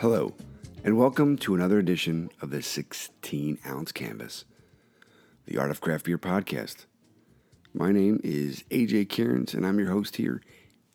[0.00, 0.32] Hello,
[0.84, 4.44] and welcome to another edition of the 16 ounce canvas,
[5.44, 6.86] the Art of Craft Beer podcast.
[7.74, 10.40] My name is AJ Cairns, and I'm your host here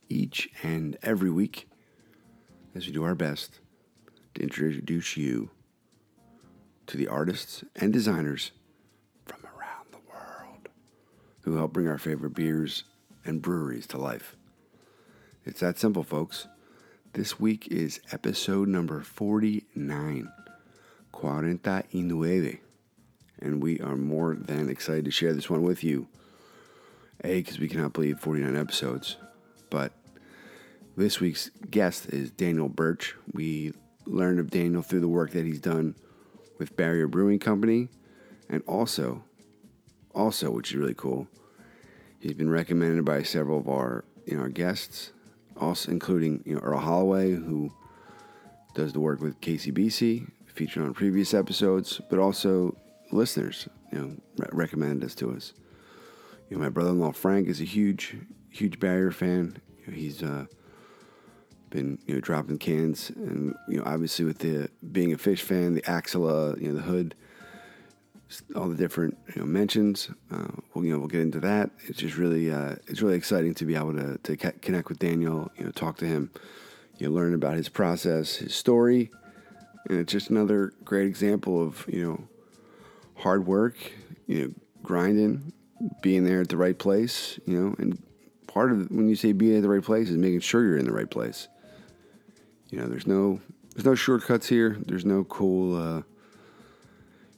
[0.07, 1.67] each and every week
[2.73, 3.59] as we do our best
[4.35, 5.49] to introduce you
[6.87, 8.51] to the artists and designers
[9.25, 10.69] from around the world
[11.41, 12.85] who help bring our favorite beers
[13.25, 14.37] and breweries to life.
[15.43, 16.47] It's that simple, folks.
[17.13, 20.31] This week is episode number 49,
[21.11, 22.57] Cuarenta y Nueve,
[23.39, 26.07] and we are more than excited to share this one with you.
[27.23, 29.17] A, because we cannot believe 49 episodes,
[29.69, 29.91] but
[30.97, 33.15] this week's guest is Daniel Birch.
[33.31, 33.73] We
[34.07, 35.93] learned of Daniel through the work that he's done
[36.57, 37.89] with Barrier Brewing Company,
[38.49, 39.23] and also,
[40.15, 41.27] also, which is really cool,
[42.17, 45.11] he's been recommended by several of our know our guests
[45.57, 47.71] also including you know Earl Holloway, who
[48.73, 52.75] does the work with KCBC, featured on previous episodes, but also
[53.11, 55.53] listeners, you know, re- us to us.
[56.49, 58.17] You know, my brother-in-law Frank is a huge,
[58.49, 59.57] huge Barrier fan.
[59.79, 60.45] You know, he's uh,
[61.69, 65.73] been you know dropping cans, and you know, obviously with the being a Phish fan,
[65.73, 67.15] the Axilla, you know, the hood
[68.55, 70.09] all the different you know, mentions.
[70.31, 71.69] Uh, we'll, you know, we'll get into that.
[71.87, 75.51] It's just really, uh, it's really exciting to be able to, to connect with Daniel.
[75.57, 76.31] You know, talk to him.
[76.97, 79.09] You know, learn about his process, his story,
[79.89, 82.27] and it's just another great example of you know,
[83.15, 83.75] hard work.
[84.27, 85.53] You know, grinding,
[86.01, 87.39] being there at the right place.
[87.45, 88.01] You know, and
[88.47, 90.85] part of when you say being at the right place is making sure you're in
[90.85, 91.47] the right place.
[92.69, 93.41] You know, there's no
[93.73, 94.77] there's no shortcuts here.
[94.85, 95.75] There's no cool.
[95.75, 96.01] Uh,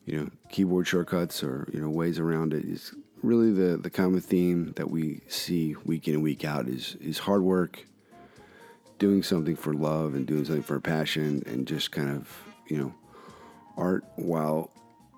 [0.05, 4.21] you know, keyboard shortcuts or you know ways around it is really the the common
[4.21, 7.85] theme that we see week in and week out is is hard work,
[8.99, 12.93] doing something for love and doing something for passion and just kind of you know
[13.77, 14.71] art while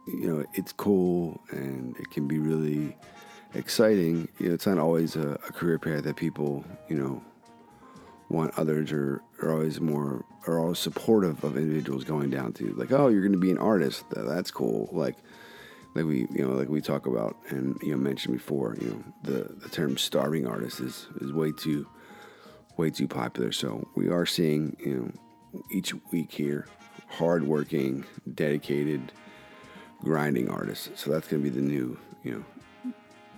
[0.07, 2.95] you know it's cool and it can be really
[3.53, 4.27] exciting.
[4.39, 7.21] You know, it's not always a, a career path that people you know
[8.29, 12.91] want others are, are always more are always supportive of individuals going down to like
[12.91, 14.03] oh you're going to be an artist.
[14.11, 14.89] That's cool.
[14.91, 15.17] Like
[15.95, 19.03] like we you know like we talk about and you know mentioned before you know
[19.23, 21.88] the the term starving artist is is way too
[22.77, 23.51] way too popular.
[23.51, 26.67] So we are seeing you know each week here
[27.07, 29.13] hardworking dedicated
[30.01, 30.89] grinding artists.
[31.01, 32.94] So that's going to be the new you know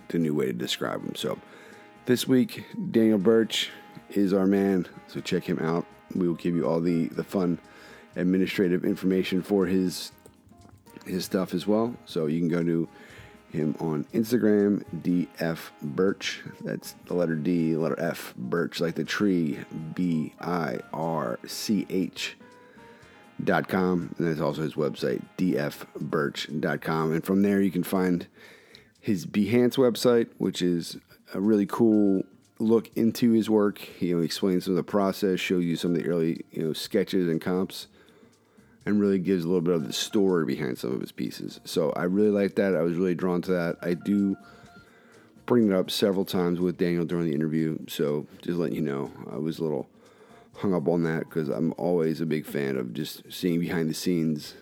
[0.08, 1.14] the new way to describe them.
[1.14, 1.38] So
[2.06, 3.70] this week daniel birch
[4.16, 4.86] is our man.
[5.08, 5.86] So check him out.
[6.14, 7.58] We will give you all the, the fun
[8.16, 10.12] administrative information for his
[11.06, 11.94] his stuff as well.
[12.04, 12.88] So you can go to
[13.50, 16.42] him on Instagram, DF Birch.
[16.60, 19.58] That's the letter D, letter F, Birch, like the tree,
[19.94, 22.36] B I R C H
[23.42, 24.14] dot com.
[24.18, 27.12] And that's also his website, dfbirch.com.
[27.12, 28.26] And from there you can find
[29.00, 30.98] his Behance website, which is
[31.34, 32.22] a really cool
[32.60, 33.78] look into his work.
[33.78, 36.62] He you know, explains some of the process, shows you some of the early you
[36.62, 37.88] know sketches and comps,
[38.86, 41.60] and really gives a little bit of the story behind some of his pieces.
[41.64, 42.76] So I really like that.
[42.76, 43.76] I was really drawn to that.
[43.82, 44.36] I do
[45.46, 47.78] bring it up several times with Daniel during the interview.
[47.88, 49.88] So just letting you know, I was a little
[50.54, 53.94] hung up on that because I'm always a big fan of just seeing behind the
[53.94, 54.54] scenes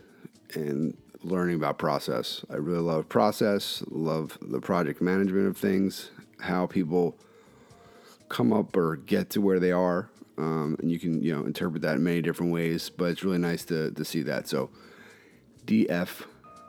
[0.55, 2.45] and learning about process.
[2.49, 6.11] I really love process, love the project management of things,
[6.41, 7.19] how people
[8.29, 10.11] come up or get to where they are.
[10.37, 13.39] Um, and you can, you know, interpret that in many different ways, but it's really
[13.39, 14.47] nice to, to see that.
[14.47, 14.71] So,
[15.65, 16.25] DF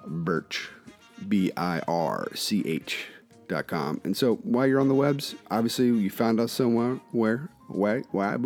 [0.08, 0.70] Birch,
[1.28, 3.08] B I R C H
[3.48, 4.02] dot com.
[4.04, 8.38] And so while you're on the webs, obviously you found us somewhere where, why, why,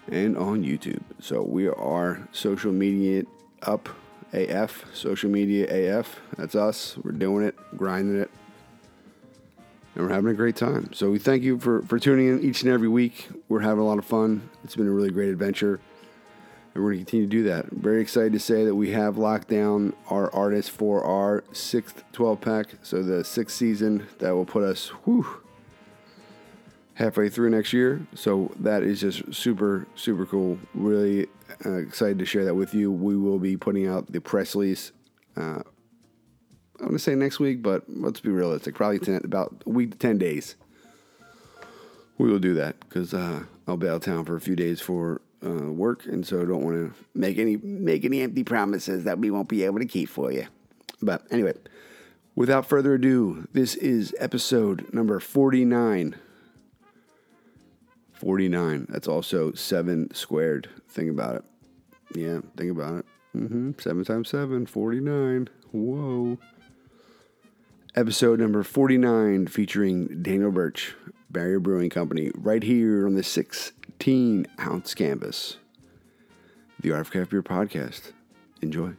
[0.08, 1.00] and on YouTube.
[1.20, 3.22] So we are social media
[3.62, 3.88] up
[4.32, 6.20] AF, social media AF.
[6.36, 6.98] That's us.
[7.02, 8.30] We're doing it, grinding it,
[9.94, 10.92] and we're having a great time.
[10.92, 13.28] So we thank you for, for tuning in each and every week.
[13.48, 14.50] We're having a lot of fun.
[14.64, 15.78] It's been a really great adventure
[16.76, 17.72] and we're going to continue to do that.
[17.72, 22.40] Very excited to say that we have locked down our artists for our sixth 12
[22.42, 22.66] pack.
[22.82, 25.26] So the sixth season that will put us whew,
[26.94, 28.06] halfway through next year.
[28.14, 30.58] So that is just super, super cool.
[30.74, 31.28] Really
[31.64, 32.92] uh, excited to share that with you.
[32.92, 34.92] We will be putting out the press release.
[35.34, 35.62] Uh,
[36.78, 38.74] I'm going to say next week, but let's be realistic.
[38.74, 40.56] Probably 10, about a week to 10 days.
[42.18, 44.82] We will do that because uh, I'll be out of town for a few days
[44.82, 49.18] for uh, work, and so don't want to make any make any empty promises that
[49.18, 50.46] we won't be able to keep for you.
[51.00, 51.54] But anyway,
[52.34, 56.16] without further ado, this is episode number forty nine.
[58.16, 58.86] 49.
[58.88, 60.70] That's also 7 squared.
[60.88, 61.44] Think about it.
[62.14, 63.06] Yeah, think about it.
[63.36, 63.72] Mm-hmm.
[63.78, 65.48] 7 times 7, 49.
[65.72, 66.38] Whoa.
[67.94, 70.94] Episode number 49 featuring Daniel Birch,
[71.30, 73.22] Barrier Brewing Company, right here on the
[73.98, 75.56] 16 ounce canvas.
[76.78, 78.12] The Art of Craft Beer Podcast.
[78.60, 78.92] Enjoy.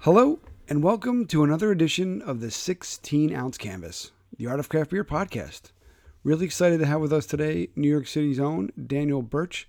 [0.00, 0.38] Hello,
[0.70, 5.04] and welcome to another edition of the 16 ounce canvas, the Art of Craft Beer
[5.04, 5.70] Podcast.
[6.24, 9.68] Really excited to have with us today New York City's own Daniel Birch.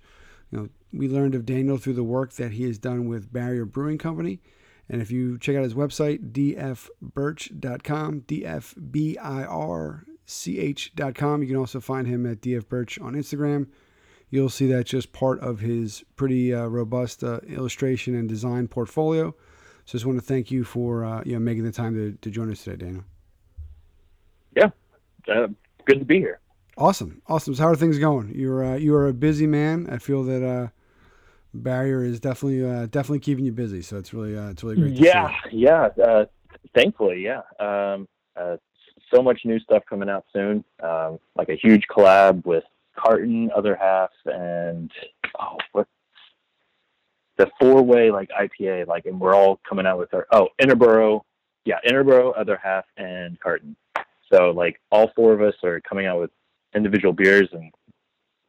[0.50, 3.66] You know, we learned of Daniel through the work that he has done with Barrier
[3.66, 4.40] Brewing Company.
[4.88, 8.22] And if you check out his website, dfbirch.com,
[10.26, 13.68] dfbirch.com, you can also find him at dfbirch on Instagram.
[14.30, 19.34] You'll see that's just part of his pretty uh, robust uh, illustration and design portfolio.
[19.84, 22.30] So just want to thank you for uh, you know making the time to, to
[22.30, 23.04] join us today, Daniel.
[24.56, 24.70] Yeah,
[25.28, 25.48] uh,
[25.84, 26.40] good to be here.
[26.76, 27.54] Awesome, awesome.
[27.54, 28.32] So how are things going?
[28.34, 29.88] You're uh, you are a busy man.
[29.90, 30.68] I feel that uh,
[31.52, 33.82] Barrier is definitely uh, definitely keeping you busy.
[33.82, 34.94] So it's really uh, it's really great.
[34.94, 35.88] yeah, yeah.
[36.02, 36.24] Uh,
[36.74, 37.42] thankfully, yeah.
[37.60, 38.56] Um, uh,
[39.14, 40.64] so much new stuff coming out soon.
[40.82, 42.64] Um, like a huge collab with
[42.96, 44.90] Carton, other half, and
[45.38, 45.86] oh, what
[47.36, 48.86] the four way like IPA.
[48.86, 51.22] Like, and we're all coming out with our oh Interboro,
[51.64, 53.76] yeah, Interboro, other half, and Carton.
[54.32, 56.30] So like all four of us are coming out with
[56.74, 57.72] individual beers, and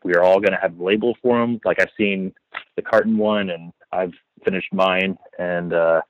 [0.04, 1.60] we are all going to have labels for them.
[1.66, 2.34] Like I've seen
[2.76, 4.14] the carton one, and I've
[4.44, 6.02] finished mine, and uh,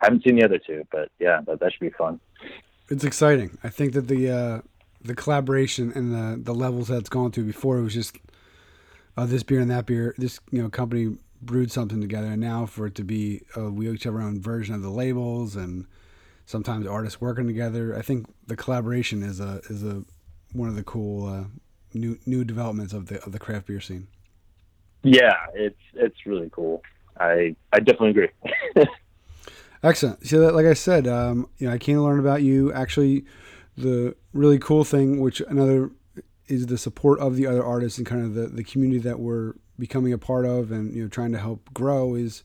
[0.00, 0.86] haven't seen the other two.
[0.90, 2.20] But yeah, that, that should be fun.
[2.88, 3.58] It's exciting.
[3.64, 4.60] I think that the uh,
[5.02, 8.16] the collaboration and the the levels that it's gone to before it was just
[9.16, 10.14] uh, this beer and that beer.
[10.18, 13.88] This you know company brewed something together, and now for it to be uh, we
[13.90, 15.86] each have our own version of the labels and
[16.44, 17.96] sometimes artists working together.
[17.96, 20.04] I think the collaboration is a is a
[20.52, 21.44] one of the cool uh,
[21.92, 24.06] new new developments of the of the craft beer scene.
[25.02, 26.82] Yeah, it's it's really cool.
[27.18, 28.28] I I definitely agree.
[29.82, 30.26] Excellent.
[30.26, 32.72] So, like I said, um, you know, I came to learn about you.
[32.72, 33.24] Actually,
[33.76, 35.90] the really cool thing, which another
[36.48, 39.54] is the support of the other artists and kind of the, the community that we're
[39.78, 42.42] becoming a part of and you know trying to help grow is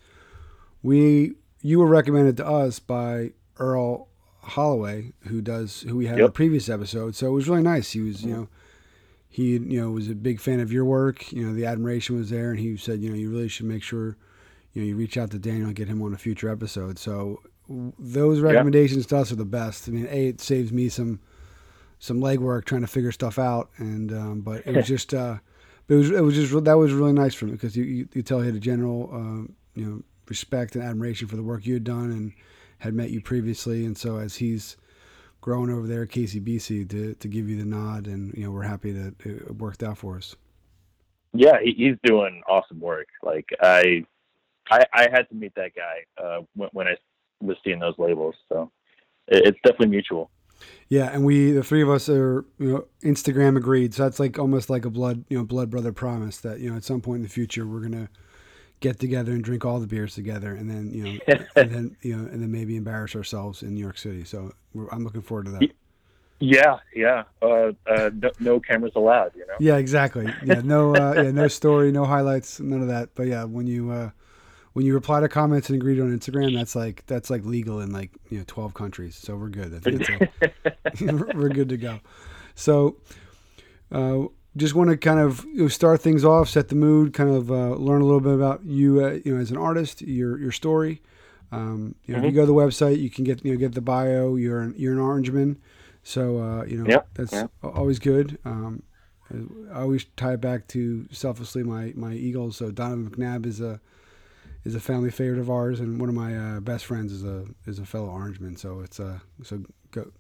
[0.84, 4.08] we you were recommended to us by Earl
[4.42, 6.20] Holloway, who does who we had yep.
[6.20, 7.16] in the previous episode.
[7.16, 7.92] So it was really nice.
[7.92, 8.48] He was, you know,
[9.30, 11.32] he you know was a big fan of your work.
[11.32, 13.84] You know, the admiration was there, and he said, you know, you really should make
[13.84, 14.18] sure,
[14.74, 16.98] you know, you reach out to Daniel and get him on a future episode.
[16.98, 19.88] So those recommendations to us are the best.
[19.88, 21.20] I mean, a it saves me some
[22.00, 25.14] some legwork trying to figure stuff out, and um, but it was just.
[25.14, 25.38] Uh,
[25.92, 28.24] it was it was just that was really nice for me because you, you, you
[28.24, 31.74] tell he had a general uh, you know respect and admiration for the work you
[31.74, 32.34] had done and
[32.80, 34.78] had met you previously, and so as he's
[35.42, 38.62] grown over there at KCBC to to give you the nod, and you know we're
[38.62, 40.36] happy that it worked out for us.
[41.34, 43.08] Yeah, he's doing awesome work.
[43.22, 44.06] Like I,
[44.70, 46.96] I, I had to meet that guy uh, when, when I
[47.42, 48.72] was seeing those labels, so
[49.28, 50.30] it, it's definitely mutual.
[50.90, 54.38] Yeah, and we the three of us are you know Instagram agreed, so that's like
[54.38, 57.18] almost like a blood you know blood brother promise that you know at some point
[57.18, 58.10] in the future we're gonna
[58.82, 61.20] get together and drink all the beers together, and then you know,
[61.56, 64.24] and then you know, and then maybe embarrass ourselves in New York City.
[64.24, 64.52] So
[64.92, 65.72] I'm looking forward to that.
[66.40, 67.24] Yeah, yeah.
[67.42, 69.32] Uh, uh, no, no, cameras allowed.
[69.36, 69.54] You know.
[69.60, 70.34] Yeah, exactly.
[70.44, 73.10] Yeah, no, uh, yeah, no story, no highlights, none of that.
[73.14, 74.10] But yeah, when you uh,
[74.74, 77.82] when you reply to comments and agree to on Instagram, that's like that's like legal
[77.82, 79.16] in like you know 12 countries.
[79.16, 79.82] So we're good.
[79.86, 81.02] It's
[81.34, 82.00] we're good to go.
[82.56, 82.98] So.
[83.92, 87.30] Uh, just want to kind of you know, start things off, set the mood, kind
[87.30, 90.38] of uh, learn a little bit about you, uh, you know, as an artist, your
[90.38, 91.02] your story.
[91.52, 92.28] Um, you know, mm-hmm.
[92.28, 94.36] if you go to the website, you can get you know get the bio.
[94.36, 95.58] You're an, you're an Orangeman,
[96.04, 97.08] so uh, you know yep.
[97.14, 97.52] that's yep.
[97.64, 98.38] always good.
[98.46, 98.84] Um,
[99.74, 102.58] I always tie it back to selflessly my my Eagles.
[102.58, 103.80] So Donovan McNabb is a
[104.64, 107.46] is a family favorite of ours, and one of my uh, best friends is a
[107.66, 108.58] is a fellow Orangeman.
[108.58, 110.12] So it's uh so go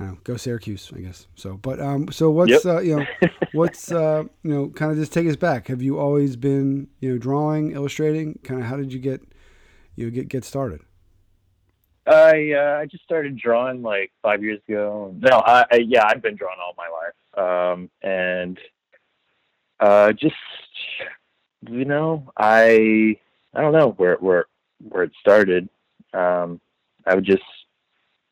[0.00, 1.26] know, go Syracuse, I guess.
[1.34, 2.64] So, but um, so what's yep.
[2.64, 3.06] uh, you know,
[3.52, 5.68] what's uh, you know, kind of just take us back.
[5.68, 8.38] Have you always been you know drawing, illustrating?
[8.42, 9.22] Kind of how did you get
[9.96, 10.80] you know get get started?
[12.06, 15.14] I uh, I just started drawing like five years ago.
[15.18, 18.58] No, I, I yeah, I've been drawing all my life, um, and
[19.78, 20.34] uh, just
[21.68, 23.18] you know, I
[23.54, 24.46] I don't know where where
[24.88, 25.68] where it started.
[26.14, 26.60] Um,
[27.06, 27.42] I would just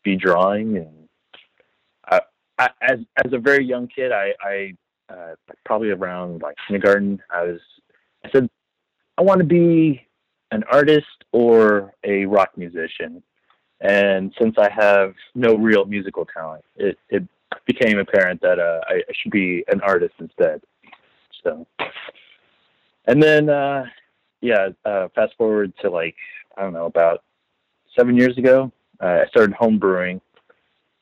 [0.02, 1.08] be drawing and
[2.58, 4.74] I, as as a very young kid, I, I
[5.08, 5.34] uh,
[5.64, 7.60] probably around like kindergarten, I was
[8.24, 8.50] I said,
[9.16, 10.02] I want to be
[10.50, 13.22] an artist or a rock musician.
[13.80, 17.22] And since I have no real musical talent, it, it
[17.64, 20.60] became apparent that uh, I, I should be an artist instead.
[21.44, 21.64] So,
[23.06, 23.84] and then, uh,
[24.40, 26.16] yeah, uh, fast forward to like,
[26.56, 27.24] I don't know, about
[27.96, 30.20] seven years ago, uh, I started home brewing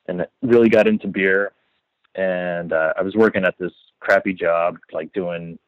[0.07, 1.51] and really got into beer.
[2.15, 5.59] And uh, I was working at this crappy job, like doing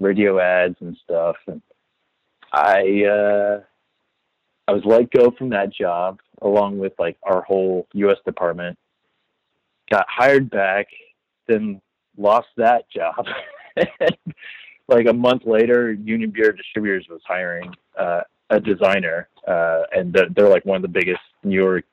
[0.00, 1.36] radio ads and stuff.
[1.46, 1.60] And
[2.52, 3.60] I, uh,
[4.68, 8.18] I was let go from that job along with like our whole U.S.
[8.24, 8.78] department.
[9.90, 10.86] Got hired back,
[11.48, 11.80] then
[12.16, 13.26] lost that job.
[14.92, 18.20] like a month later, Union Beer Distributors was hiring uh,
[18.50, 21.84] a designer, uh, and they're, they're, like one of the biggest New York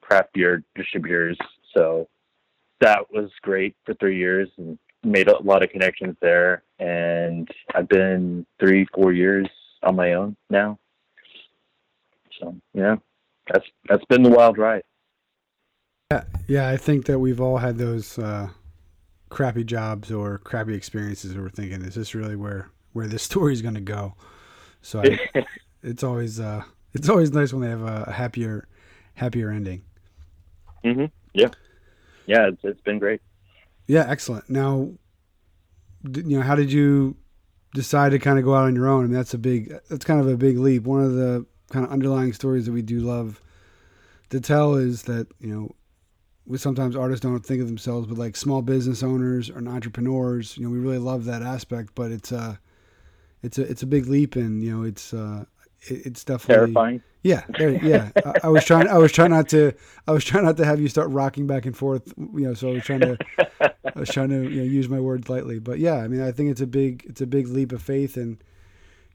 [0.00, 1.36] craft beer distributors.
[1.74, 2.08] So
[2.80, 6.62] that was great for three years and made a lot of connections there.
[6.78, 9.48] And I've been three, four years
[9.82, 10.78] on my own now.
[12.40, 12.96] So yeah,
[13.52, 14.82] that's that's been the wild ride.
[16.10, 16.68] Yeah, yeah.
[16.68, 18.48] I think that we've all had those uh,
[19.32, 23.62] crappy jobs or crappy experiences we're thinking, is this really where where this story is
[23.62, 24.14] going to go?
[24.82, 25.18] So I,
[25.82, 26.62] it's always uh,
[26.92, 28.68] it's always nice when they have a happier
[29.14, 29.82] happier ending.
[30.84, 31.06] Mm-hmm.
[31.32, 31.48] Yeah,
[32.26, 32.48] yeah.
[32.48, 33.20] It's it's been great.
[33.86, 34.48] Yeah, excellent.
[34.48, 34.90] Now,
[36.04, 37.16] you know, how did you
[37.74, 39.04] decide to kind of go out on your own?
[39.04, 40.84] I mean, that's a big that's kind of a big leap.
[40.84, 43.40] One of the kind of underlying stories that we do love
[44.30, 45.74] to tell is that you know
[46.56, 50.70] sometimes artists don't think of themselves but like small business owners or entrepreneurs you know
[50.70, 52.56] we really love that aspect but it's a uh,
[53.42, 55.44] it's a it's a big leap and you know it's uh
[55.88, 57.02] it, it's definitely terrifying.
[57.22, 58.10] Yeah there, yeah.
[58.24, 59.72] I, I, was trying i was trying not to
[60.06, 62.70] i was trying not to have you start rocking back and forth you know so
[62.70, 63.18] i was trying to
[63.60, 65.58] i was trying to you know use my words lightly.
[65.58, 68.16] But yeah i mean i think it's a big it's a big leap of faith
[68.16, 68.42] and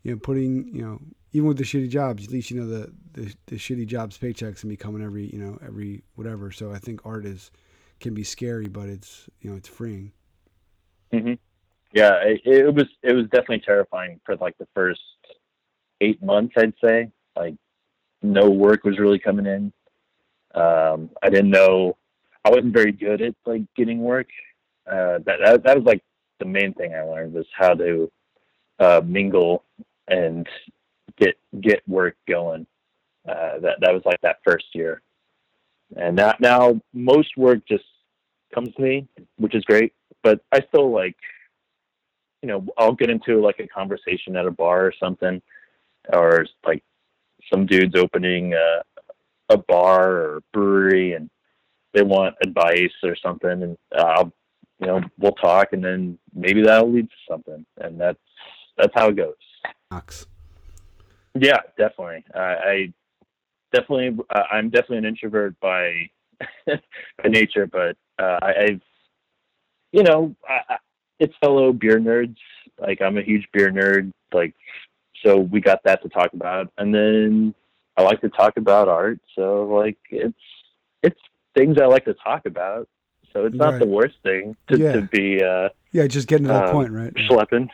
[0.03, 1.01] you know putting you know
[1.33, 4.61] even with the shitty jobs, at least you know the, the, the shitty jobs paychecks
[4.61, 6.51] can be coming every you know every whatever.
[6.51, 7.51] So I think art is
[7.99, 10.11] can be scary, but it's you know it's freeing.
[11.13, 11.33] Mm-hmm.
[11.93, 15.01] Yeah, it, it was it was definitely terrifying for like the first
[16.01, 16.53] eight months.
[16.57, 17.55] I'd say like
[18.21, 19.73] no work was really coming in.
[20.55, 21.97] Um, I didn't know
[22.43, 24.27] I wasn't very good at like getting work.
[24.89, 26.01] Uh, that, that that was like
[26.39, 28.11] the main thing I learned was how to
[28.79, 29.63] uh, mingle
[30.07, 30.47] and
[31.17, 32.65] get get work going.
[33.27, 35.01] Uh, that that was like that first year,
[35.95, 37.83] and now now most work just
[38.53, 39.07] comes to me,
[39.37, 39.93] which is great.
[40.23, 41.15] But I still like,
[42.41, 45.41] you know, I'll get into like a conversation at a bar or something,
[46.13, 46.83] or like
[47.51, 48.81] some dudes opening a,
[49.49, 51.29] a bar or brewery and
[51.93, 54.31] they want advice or something, and I'll,
[54.79, 58.19] you know, we'll talk, and then maybe that'll lead to something, and that's
[58.77, 59.33] that's how it goes.
[61.39, 62.23] Yeah, definitely.
[62.33, 62.93] Uh, I
[63.73, 66.09] definitely, uh, I'm definitely an introvert by
[66.67, 68.81] by nature, but uh, I, I've,
[69.91, 70.77] you know, I, I,
[71.19, 72.37] it's fellow beer nerds.
[72.79, 74.11] Like I'm a huge beer nerd.
[74.33, 74.53] Like,
[75.23, 77.55] so we got that to talk about, and then
[77.95, 79.19] I like to talk about art.
[79.35, 80.37] So like, it's
[81.01, 81.19] it's
[81.55, 82.87] things I like to talk about.
[83.33, 83.79] So it's not right.
[83.79, 84.93] the worst thing to, yeah.
[84.93, 85.43] to be.
[85.43, 87.13] Uh, yeah, just getting to that um, point, right?
[87.13, 87.69] Schlepping.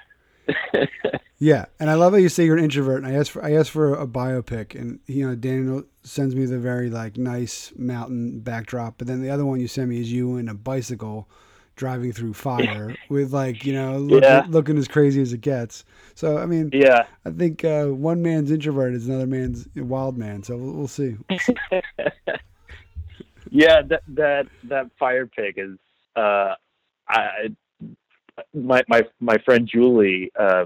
[1.39, 3.03] yeah, and I love how you say you're an introvert.
[3.03, 6.45] And I asked for I asked for a biopic, and you know Daniel sends me
[6.45, 10.11] the very like nice mountain backdrop, but then the other one you send me is
[10.11, 11.27] you in a bicycle
[11.75, 14.45] driving through fire with like you know look, yeah.
[14.49, 15.85] looking as crazy as it gets.
[16.15, 20.43] So I mean, yeah, I think uh, one man's introvert is another man's wild man.
[20.43, 21.17] So we'll, we'll see.
[23.49, 25.77] yeah, that that that fire pick is.
[26.15, 26.53] Uh,
[27.09, 27.55] I
[28.53, 30.65] my my my friend Julie uh,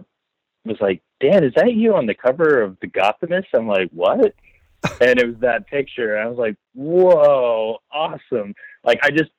[0.65, 4.33] was like, "Dan, is that you on the cover of the Gothamist?" I'm like, "What?"
[5.01, 6.15] and it was that picture.
[6.15, 9.31] And I was like, "Whoa, awesome!" Like I just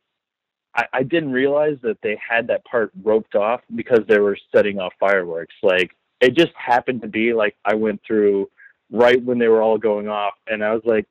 [0.75, 4.79] I, I didn't realize that they had that part roped off because they were setting
[4.79, 5.55] off fireworks.
[5.63, 8.49] Like it just happened to be like I went through
[8.91, 11.07] right when they were all going off, and I was like,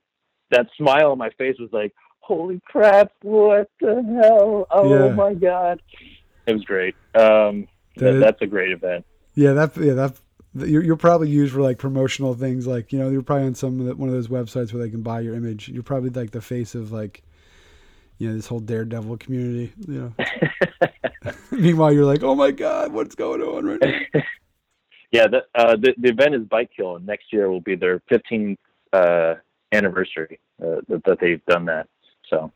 [0.52, 3.12] that smile on my face was like, "Holy crap!
[3.22, 4.68] What the hell?
[4.70, 5.14] Oh yeah.
[5.14, 5.82] my god!"
[6.48, 6.96] It was great.
[7.14, 9.06] Um, that, that's a great event.
[9.36, 10.20] Yeah, that yeah that
[10.56, 12.66] you're, you're probably used for like promotional things.
[12.66, 14.90] Like you know, you're probably on some of the, one of those websites where they
[14.90, 15.70] can buy your image.
[15.70, 17.24] You're probably like the face of like
[18.18, 19.74] you know this whole daredevil community.
[19.88, 20.26] You know.
[21.52, 24.22] Meanwhile, you're like, oh my god, what's going on right now?
[25.12, 28.00] yeah, the, uh, the the event is Bike Kill, and next year will be their
[28.12, 28.58] 15th
[28.94, 29.36] uh,
[29.72, 31.88] anniversary uh, that, that they've done that.
[32.30, 32.52] So.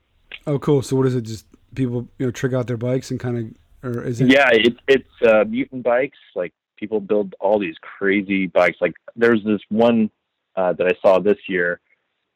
[0.48, 0.82] Oh, cool.
[0.82, 1.22] So what is it?
[1.22, 1.46] Just
[1.76, 3.46] people, you know, trick out their bikes and kind of
[3.84, 4.30] or is it?
[4.30, 8.78] Yeah, it's it's uh, mutant bikes, like people build all these crazy bikes.
[8.82, 10.10] Like there's this one
[10.56, 11.80] uh, that I saw this year.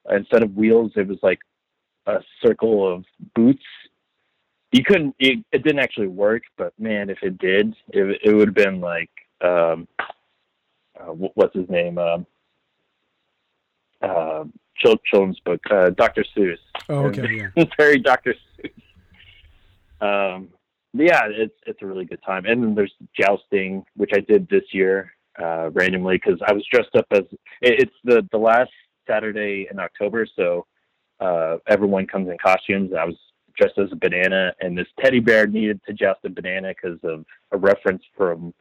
[0.10, 1.40] Instead of wheels, it was like
[2.06, 3.64] a circle of boots.
[4.72, 5.16] You couldn't.
[5.20, 8.82] It, it didn't actually work, but man, if it did, it it would have been
[8.82, 9.10] like
[9.42, 9.88] um,
[11.00, 11.98] uh, what's his name?
[11.98, 12.26] Um,
[14.02, 14.44] uh,
[14.78, 16.26] children's book, uh, Dr.
[16.36, 16.58] Seuss.
[16.90, 17.66] Oh, okay, yeah.
[17.78, 18.36] very Dr.
[18.60, 20.36] Seuss.
[20.36, 20.50] Um,
[20.98, 22.46] yeah, it's it's a really good time.
[22.46, 25.12] And then there's jousting, which I did this year
[25.42, 27.24] uh, randomly because I was dressed up as
[27.62, 28.72] it, it's the the last
[29.08, 30.66] Saturday in October, so
[31.20, 32.92] uh, everyone comes in costumes.
[32.98, 33.16] I was
[33.58, 37.26] dressed as a banana, and this teddy bear needed to joust a banana because of
[37.52, 38.54] a reference from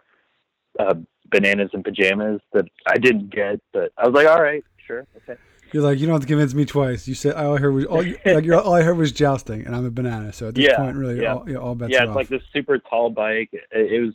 [0.78, 0.94] uh,
[1.30, 5.40] bananas and pajamas that I didn't get, but I was like, all right, sure, okay.
[5.74, 7.08] You're like, you don't have to convince me twice.
[7.08, 9.84] You said all I heard was all, like, all I heard was jousting, and I'm
[9.84, 10.32] a banana.
[10.32, 11.34] So at this yeah, point, really, yeah.
[11.34, 13.50] all, yeah, all bets yeah, are it's like this super tall bike.
[13.52, 14.14] It, it was.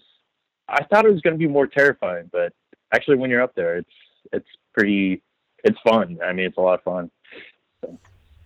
[0.69, 2.53] I thought it was going to be more terrifying, but
[2.93, 3.89] actually, when you're up there, it's
[4.31, 5.21] it's pretty.
[5.65, 6.19] It's fun.
[6.23, 7.11] I mean, it's a lot of fun.
[7.81, 7.99] So.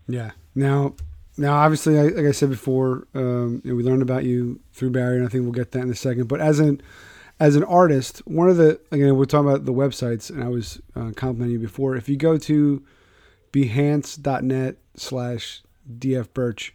[0.08, 0.32] Yeah.
[0.56, 0.96] Now,
[1.38, 5.18] now, obviously, like I said before, um, you know, we learned about you through Barry,
[5.18, 6.28] and I think we'll get that in a second.
[6.28, 6.82] But as an
[7.40, 10.82] as an artist, one of the again, we're talking about the websites, and I was
[10.96, 11.96] uh, complimenting you before.
[11.96, 12.84] If you go to
[13.54, 15.64] behance.net slash
[15.98, 16.72] dfbirch,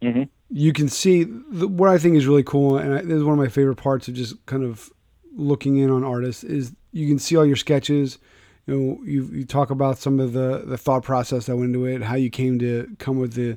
[0.00, 0.22] mm-hmm.
[0.50, 3.32] you can see the, what I think is really cool, and I, this is one
[3.32, 4.92] of my favorite parts of just kind of
[5.34, 8.18] looking in on artists is you can see all your sketches.
[8.66, 11.86] You know, you you talk about some of the the thought process that went into
[11.86, 13.56] it, how you came to come with the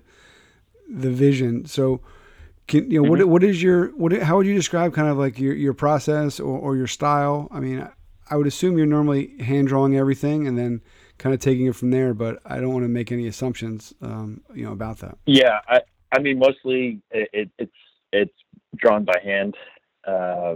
[0.89, 1.65] the vision.
[1.65, 2.01] So,
[2.67, 3.19] can you know mm-hmm.
[3.19, 6.39] what what is your what how would you describe kind of like your your process
[6.39, 7.49] or, or your style?
[7.51, 7.85] I mean,
[8.29, 10.81] I would assume you're normally hand drawing everything and then
[11.21, 14.41] kind of taking it from there, but I don't want to make any assumptions, um,
[14.55, 15.19] you know, about that.
[15.27, 17.71] Yeah, I, I mean, mostly it, it, it's
[18.11, 18.33] it's
[18.75, 19.55] drawn by hand.
[20.05, 20.55] Uh,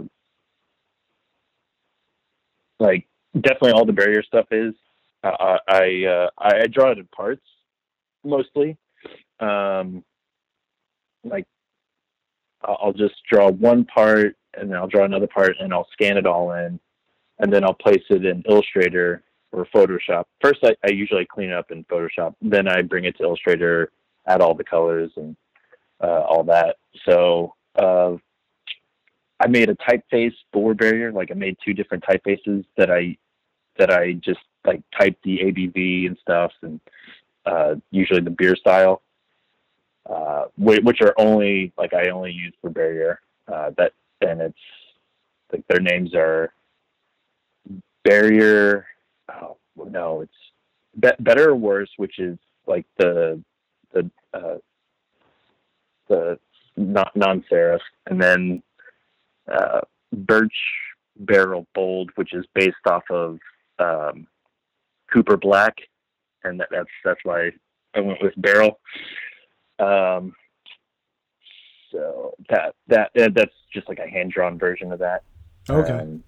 [2.80, 4.74] like definitely all the barrier stuff is.
[5.22, 7.46] Uh, I uh, I draw it in parts
[8.24, 8.76] mostly.
[9.38, 10.02] Um,
[11.22, 11.46] like
[12.62, 16.26] I'll just draw one part and then I'll draw another part and I'll scan it
[16.26, 16.80] all in,
[17.38, 19.22] and then I'll place it in Illustrator
[19.56, 20.24] or Photoshop.
[20.40, 22.34] First, I, I usually clean up in Photoshop.
[22.42, 23.90] Then I bring it to Illustrator,
[24.26, 25.34] add all the colors and
[26.02, 26.76] uh, all that.
[27.08, 28.16] So uh,
[29.40, 31.10] I made a typeface board barrier.
[31.10, 33.16] Like I made two different typefaces that I
[33.78, 36.80] that I just like typed the ABV and stuff, and
[37.46, 39.02] uh, usually the beer style,
[40.08, 43.20] uh, which are only like I only use for barrier.
[43.48, 44.58] Uh, that and it's
[45.52, 46.52] like their names are
[48.04, 48.86] barrier
[49.32, 50.32] oh no, it's
[50.98, 53.42] be- better or worse, which is like the
[53.92, 54.56] the uh,
[56.08, 56.38] the
[56.76, 58.62] non serif, and then
[59.52, 59.80] uh,
[60.12, 60.56] birch
[61.18, 63.38] barrel bold, which is based off of
[63.78, 64.26] um,
[65.12, 65.74] Cooper Black,
[66.44, 67.50] and that, that's that's why
[67.94, 68.80] I went with barrel.
[69.78, 70.34] Um,
[71.92, 75.22] so that that that's just like a hand drawn version of that.
[75.68, 75.92] Okay.
[75.92, 76.22] Um,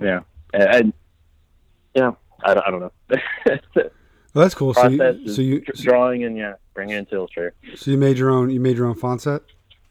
[0.00, 0.20] yeah,
[0.54, 0.92] and, and
[1.94, 2.12] yeah,
[2.44, 2.92] I don't, I don't know.
[3.74, 3.90] well,
[4.34, 4.74] that's cool.
[4.74, 7.54] So you, so you drawing and yeah, bring it into Illustrator.
[7.76, 8.50] So you made your own.
[8.50, 9.42] You made your own font set,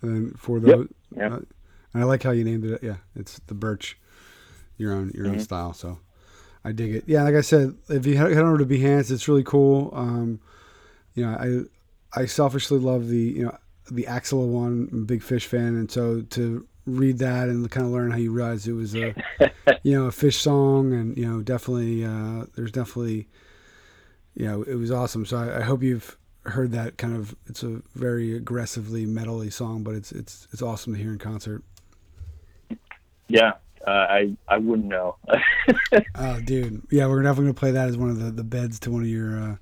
[0.02, 0.88] and for those.
[1.16, 1.32] Yep.
[1.32, 1.40] Uh,
[1.94, 2.84] and I like how you named it.
[2.84, 3.98] Yeah, it's the Birch,
[4.78, 5.36] your own your mm-hmm.
[5.36, 5.74] own style.
[5.74, 6.00] So
[6.64, 7.04] I dig it.
[7.08, 9.92] Yeah, like I said, if you head over to Behance, it's really cool.
[9.94, 10.40] Um,
[11.16, 11.68] you know,
[12.14, 13.58] I I selfishly love the you know
[13.92, 14.90] the Axilla one.
[14.92, 18.18] I'm a big Phish fan, and so to read that and kind of learn how
[18.18, 19.14] you realize it was a
[19.84, 23.28] you know a Phish song and you know definitely uh, there's definitely
[24.36, 25.26] you know it was awesome.
[25.26, 29.84] So I, I, hope you've heard that kind of it's a very aggressively metally song
[29.84, 31.64] but it's it's it's awesome to hear in concert.
[33.28, 33.54] Yeah
[33.86, 35.18] uh, I I wouldn't know.
[36.16, 36.84] Oh dude.
[36.92, 39.08] Yeah we're definitely gonna play that as one of the the beds to one of
[39.08, 39.56] your uh,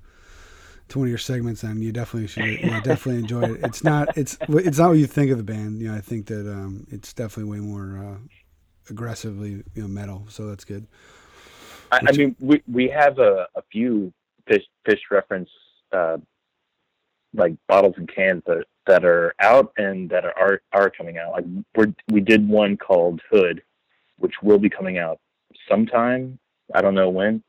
[0.88, 2.60] to one of your segments, and you definitely should.
[2.60, 3.60] Yeah, definitely enjoy it.
[3.64, 4.16] It's not.
[4.16, 5.80] It's it's not what you think of the band.
[5.80, 8.18] You know, I think that um, it's definitely way more uh,
[8.90, 10.24] aggressively you know metal.
[10.28, 10.86] So that's good.
[11.92, 14.12] I, I mean, we we have a, a few
[14.46, 15.50] fish Phish reference
[15.92, 16.18] uh,
[17.34, 21.32] like bottles and cans that that are out and that are are coming out.
[21.32, 21.44] Like
[21.76, 23.62] we we did one called Hood,
[24.16, 25.20] which will be coming out
[25.68, 26.38] sometime.
[26.74, 27.42] I don't know when.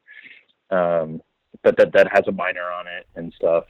[0.69, 1.21] Um,
[1.63, 3.65] but that that has a miner on it and stuff.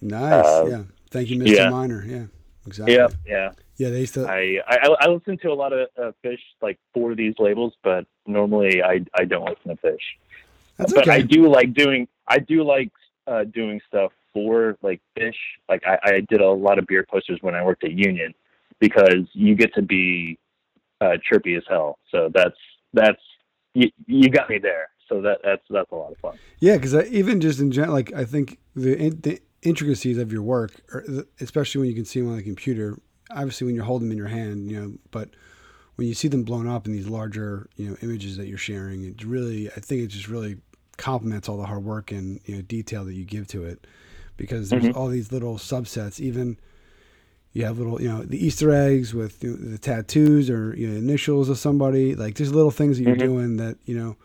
[0.00, 0.44] Nice.
[0.44, 0.82] Uh, yeah.
[1.10, 1.56] Thank you, Mr.
[1.56, 1.70] Yeah.
[1.70, 2.04] Miner.
[2.04, 2.24] Yeah.
[2.66, 2.94] Exactly.
[2.94, 3.08] Yeah.
[3.26, 3.50] Yeah.
[3.76, 3.90] Yeah.
[3.90, 4.26] They used to.
[4.26, 8.06] I I, I listen to a lot of uh, Phish like for these labels, but
[8.26, 9.96] normally I I don't listen to Phish.
[10.76, 11.12] That's but okay.
[11.12, 12.92] I do like doing I do like
[13.26, 15.36] uh, doing stuff for like Fish.
[15.68, 18.34] Like I, I did a lot of beer posters when I worked at Union
[18.80, 20.38] because you get to be
[21.00, 21.98] uh, chirpy as hell.
[22.10, 22.56] So that's
[22.92, 23.22] that's
[23.74, 24.88] you, you got me there.
[25.08, 26.38] So that that's that's a lot of fun.
[26.60, 30.72] Yeah, because even just in general, like I think the the intricacies of your work,
[31.40, 32.98] especially when you can see them on the computer.
[33.30, 35.30] Obviously, when you're holding them in your hand, you know, but
[35.96, 39.04] when you see them blown up in these larger, you know, images that you're sharing,
[39.04, 40.58] it really, I think it just really
[40.96, 43.86] complements all the hard work and you know detail that you give to it,
[44.36, 44.98] because there's mm-hmm.
[44.98, 46.20] all these little subsets.
[46.20, 46.58] Even
[47.52, 50.88] you have little, you know, the Easter eggs with you know, the tattoos or you
[50.88, 52.14] know initials of somebody.
[52.14, 53.26] Like there's little things that you're mm-hmm.
[53.26, 54.16] doing that you know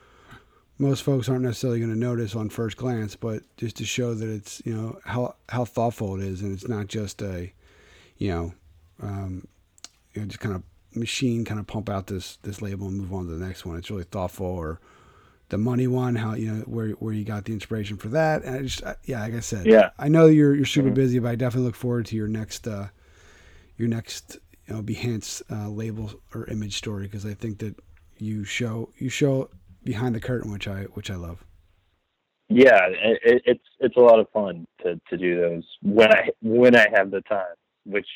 [0.79, 4.29] most folks aren't necessarily going to notice on first glance, but just to show that
[4.29, 7.51] it's you know how how thoughtful it is, and it's not just a
[8.17, 8.53] you know,
[9.01, 9.47] um,
[10.13, 10.63] you know just kind of
[10.95, 13.77] machine kind of pump out this this label and move on to the next one.
[13.77, 14.45] It's really thoughtful.
[14.45, 14.79] Or
[15.49, 18.55] the money one, how you know where where you got the inspiration for that, and
[18.55, 20.95] I just yeah, like I said, yeah, I know you're you're super mm-hmm.
[20.95, 22.87] busy, but I definitely look forward to your next uh,
[23.77, 27.75] your next you know Behance uh, label or image story because I think that
[28.17, 29.49] you show you show
[29.83, 31.43] behind the curtain, which I which I love.
[32.49, 36.75] Yeah, it, it's it's a lot of fun to, to do those when I when
[36.75, 38.07] I have the time, which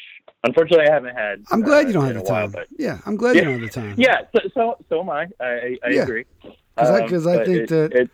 [0.43, 1.43] unfortunately I haven't had.
[1.52, 2.52] I'm glad uh, you don't have the time.
[2.52, 3.41] While, yeah, I'm glad yeah.
[3.41, 3.95] you don't have the time.
[3.97, 5.28] Yeah, so so, so am I.
[5.39, 6.02] I, I yeah.
[6.04, 6.26] agree.
[6.76, 7.93] Because um, I, I think it, that.
[7.93, 8.10] It,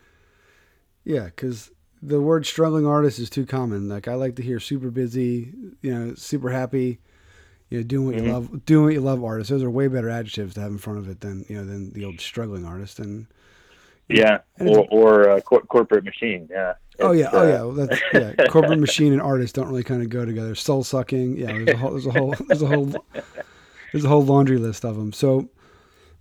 [1.04, 1.70] yeah, because
[2.02, 3.88] the word struggling artist is too common.
[3.88, 7.00] Like I like to hear super busy, you know, super happy
[7.70, 8.26] you know, doing what mm-hmm.
[8.26, 9.50] you love, doing what you love artists.
[9.50, 11.92] Those are way better adjectives to have in front of it than you know than
[11.92, 12.98] the old struggling artist.
[12.98, 13.26] And
[14.10, 16.48] yeah, or or uh, cor- corporate machine.
[16.50, 16.74] Yeah.
[16.98, 17.62] Oh yeah, oh yeah.
[17.62, 18.34] Well, that's yeah.
[18.48, 20.54] corporate machine and artist don't really kind of go together.
[20.54, 21.36] Soul sucking.
[21.36, 23.04] Yeah, there's a whole, there's a whole, there's a whole,
[23.92, 25.12] there's a whole laundry list of them.
[25.12, 25.48] So,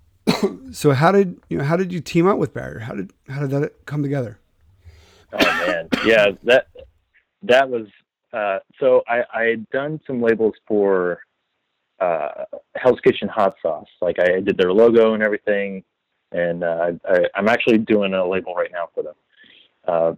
[0.72, 1.64] so how did you know?
[1.64, 2.80] How did you team up with Barrier?
[2.80, 4.40] How did how did that come together?
[5.34, 6.68] Oh man, yeah that
[7.44, 7.88] that was
[8.34, 11.20] uh, so I I had done some labels for
[12.00, 13.88] uh, Hell's Kitchen hot sauce.
[14.02, 15.84] Like I did their logo and everything,
[16.32, 19.16] and uh, I, am actually doing a label right now for them.
[19.88, 20.14] Uh,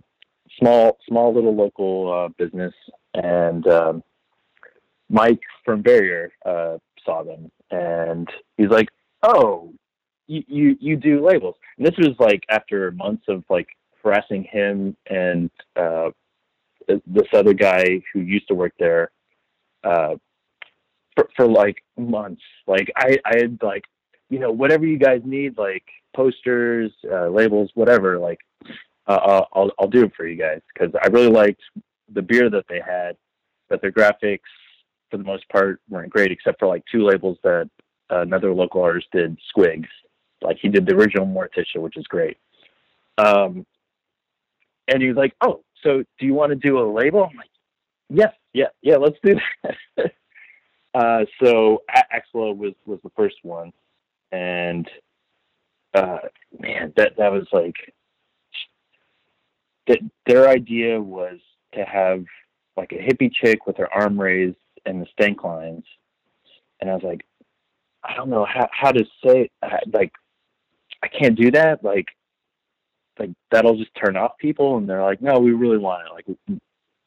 [0.60, 2.74] small, small little local uh, business,
[3.14, 4.04] and um,
[5.10, 8.90] Mike from Barrier uh, saw them, and he's like,
[9.24, 9.74] "Oh,
[10.28, 13.68] you, you you do labels?" And this was like after months of like
[14.04, 16.10] harassing him and uh,
[16.88, 19.12] this other guy who used to work there.
[19.84, 20.16] Uh,
[21.16, 22.42] for, for like months.
[22.68, 23.84] Like I, I had like,
[24.30, 25.84] you know, whatever you guys need, like
[26.16, 28.40] posters, uh, labels, whatever, like,
[29.08, 30.62] uh, I'll, I'll do it for you guys.
[30.78, 31.62] Cause I really liked
[32.14, 33.18] the beer that they had,
[33.70, 34.40] but their graphics
[35.10, 37.70] for the most part weren't great, except for like two labels that
[38.10, 39.88] another local artist did Squigs.
[40.42, 42.38] Like he did the original Morticia, which is great.
[43.18, 43.66] Um,
[44.88, 47.50] and he was like, "Oh, so do you want to do a label?" I'm like,
[48.10, 50.12] "Yes, yeah, yeah, let's do that."
[50.94, 53.72] Uh, so Axilla was was the first one,
[54.34, 54.90] and
[55.94, 56.20] uh,
[56.60, 57.76] man, that that was like
[59.88, 60.00] that.
[60.26, 61.40] Their idea was
[61.74, 62.24] to have
[62.78, 65.84] like a hippie chick with her arm raised and the stank lines,
[66.80, 67.22] and I was like,
[68.04, 69.50] I don't know how how to say
[69.92, 70.12] like
[71.04, 72.08] I can't do that like
[73.20, 76.60] like that'll just turn off people and they're like no we really want it like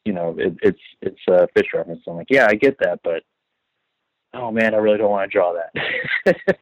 [0.05, 3.23] you know it, it's it's a Phish reference I'm like yeah I get that but
[4.35, 6.35] oh man, I really don't want to draw that.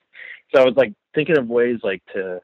[0.54, 2.41] so I was like thinking of ways like to,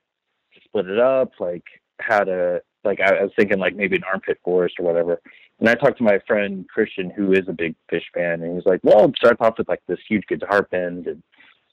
[0.66, 1.64] split it up, like
[2.00, 5.20] how to like I, I was thinking like maybe an armpit forest or whatever.
[5.60, 8.66] And I talked to my friend Christian, who is a big Phish fan, and he's
[8.66, 11.22] like, "Well, start off with like this huge guitar bend." And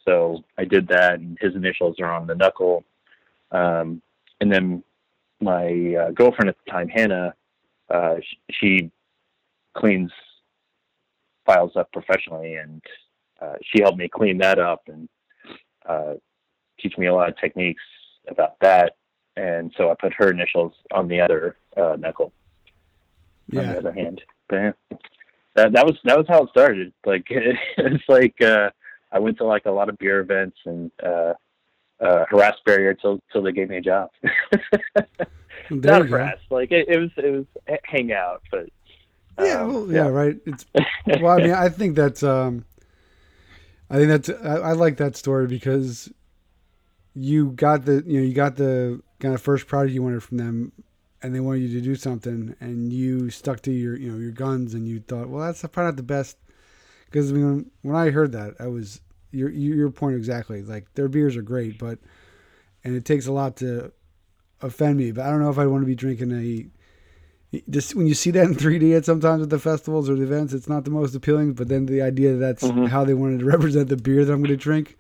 [0.05, 2.85] so I did that, and his initials are on the knuckle.
[3.53, 4.03] Um,
[4.41, 4.83] and then
[5.41, 7.35] my uh, girlfriend at the time, Hannah,
[7.91, 8.91] uh, she, she
[9.77, 10.11] cleans
[11.45, 12.83] files up professionally, and
[13.41, 15.09] uh, she helped me clean that up and
[15.89, 16.15] uh,
[16.81, 17.83] teach me a lot of techniques
[18.29, 18.97] about that.
[19.37, 22.33] And so I put her initials on the other uh, knuckle.
[23.49, 23.61] Yeah.
[23.61, 24.73] On the other hand, but yeah,
[25.55, 26.93] that that was that was how it started.
[27.05, 28.71] Like it, it's like uh,
[29.13, 31.35] I went to like a lot of beer events and uh,
[32.01, 34.11] uh, harassed barrier till till they gave me a job.
[35.71, 38.69] Not harassed, like it, it was it was hang out, but
[39.39, 40.37] yeah, um, well, yeah, yeah, right.
[40.47, 40.67] It's
[41.07, 42.65] well, I mean, I think that's um,
[43.91, 46.13] I think that's I, I, like that story because
[47.17, 50.37] you got the you know you got the kind of first product you wanted from
[50.37, 50.73] them,
[51.23, 54.33] and they wanted you to do something, and you stuck to your you know your
[54.33, 56.37] guns, and you thought, well, that's probably not the best.
[57.07, 59.01] Because when when I heard that, I was
[59.31, 60.63] your your point exactly.
[60.63, 61.99] Like their beers are great, but
[62.85, 63.93] and it takes a lot to
[64.61, 65.11] offend me.
[65.13, 66.67] But I don't know if I want to be drinking a
[67.71, 70.53] just when you see that in 3D at sometimes at the festivals or the events,
[70.53, 71.55] it's not the most appealing.
[71.55, 72.87] But then the idea that that's mm-hmm.
[72.87, 74.99] how they wanted to represent the beer that I'm going to drink.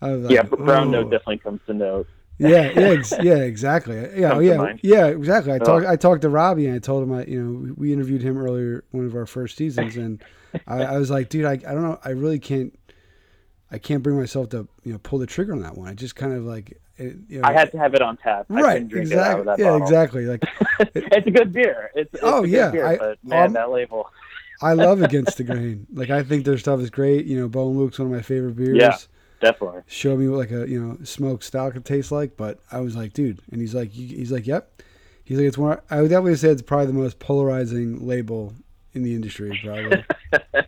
[0.00, 1.02] Like, yeah, brown oh.
[1.02, 2.06] note definitely comes to note.
[2.38, 3.96] yeah, yeah, ex- yeah, exactly.
[4.18, 5.52] Yeah, Comes yeah, yeah, exactly.
[5.52, 5.64] I Oh.
[5.64, 8.38] talked, I talked to Robbie, and I told him, I, you know, we interviewed him
[8.38, 10.22] earlier, one of our first seasons, and
[10.66, 12.72] I, I was like, dude, I, I don't know, I really can't,
[13.70, 15.86] I can't bring myself to, you know, pull the trigger on that one.
[15.88, 18.46] I just kind of like, it, you know, I had to have it on tap.
[18.48, 19.82] Right, couldn't drink it out exactly, of that yeah, bottle.
[19.86, 20.26] exactly.
[20.26, 20.44] Like,
[20.94, 21.90] it's a good beer.
[21.94, 24.10] It's, it's Oh, a good yeah, beer, I- but man, um, that label.
[24.62, 25.86] I love Against the Grain.
[25.92, 27.24] Like, I think their stuff is great.
[27.26, 28.76] You know, Bo & Luke's one of my favorite beers.
[28.78, 28.96] Yeah.
[29.40, 29.80] Definitely.
[29.86, 32.36] show me what like a you know smoked style could taste like.
[32.36, 34.82] But I was like, dude, and he's like, he's like, yep.
[35.24, 35.78] He's like, it's one.
[35.90, 38.52] I would definitely say it's probably the most polarizing label
[38.94, 39.58] in the industry.
[39.64, 40.04] Probably.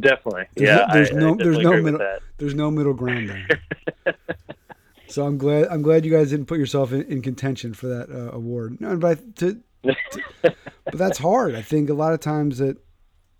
[0.00, 0.44] Definitely.
[0.56, 0.86] There's yeah.
[0.86, 4.14] no- there's I, no- I there's no middle- There's no middle ground there.
[5.08, 5.68] so I'm glad.
[5.68, 8.80] I'm glad you guys didn't put yourself in, in contention for that uh, award.
[8.80, 9.94] No, but to, to,
[10.42, 10.54] but
[10.94, 11.54] that's hard.
[11.54, 12.76] I think a lot of times that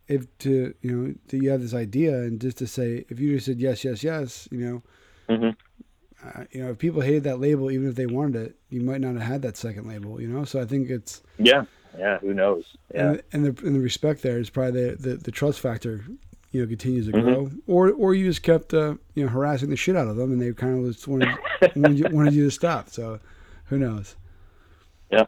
[0.09, 3.35] if to you know that you have this idea and just to say if you
[3.35, 4.83] just said yes, yes, yes, you know.
[5.29, 5.57] Mhm.
[6.25, 9.01] uh, you know, if people hated that label, even if they wanted it, you might
[9.01, 10.21] not have had that second label.
[10.21, 11.65] You know, so I think it's Yeah.
[11.99, 12.19] Yeah.
[12.19, 12.65] Who knows?
[12.95, 13.11] Yeah.
[13.13, 16.05] and, and the and the respect there is probably the, the, the trust factor.
[16.53, 17.23] You know, continues to Mhm.
[17.23, 20.33] grow, or or you just kept uh, you know harassing the shit out of them,
[20.33, 21.29] and they kind of just wanted
[21.77, 22.89] wanted, you, wanted you to stop.
[22.89, 23.19] So,
[23.67, 24.17] who knows?
[25.11, 25.25] Yeah.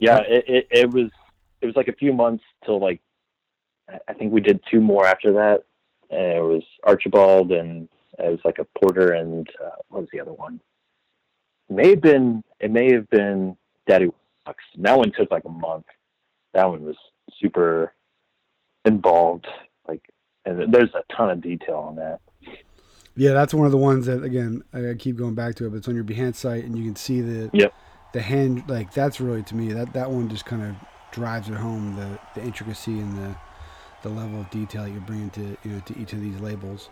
[0.00, 0.18] Yeah.
[0.26, 1.10] It, it it was
[1.60, 3.00] it was like a few months till like
[4.08, 5.64] I- think we did two more after that.
[6.10, 10.32] It was Archibald and it was like a porter and uh, what was the other
[10.32, 10.60] one?
[11.68, 14.10] It may have been it may have been Daddy
[14.46, 14.62] Wax.
[14.78, 15.86] That one took like a month.
[16.54, 16.96] That one was
[17.40, 17.92] super
[18.84, 19.46] involved.
[19.88, 20.02] Like
[20.44, 22.20] and there's a ton of detail on that.
[23.16, 25.76] Yeah, that's one of the ones that again I keep going back to it, but
[25.78, 27.74] it's on your Behance site, and you can see the Yep.
[28.12, 30.76] the hand like that's really to me that that one just kind of
[31.10, 33.36] drives it home the the intricacy and the
[34.06, 36.90] the level of detail you're bringing to you know to each of these labels.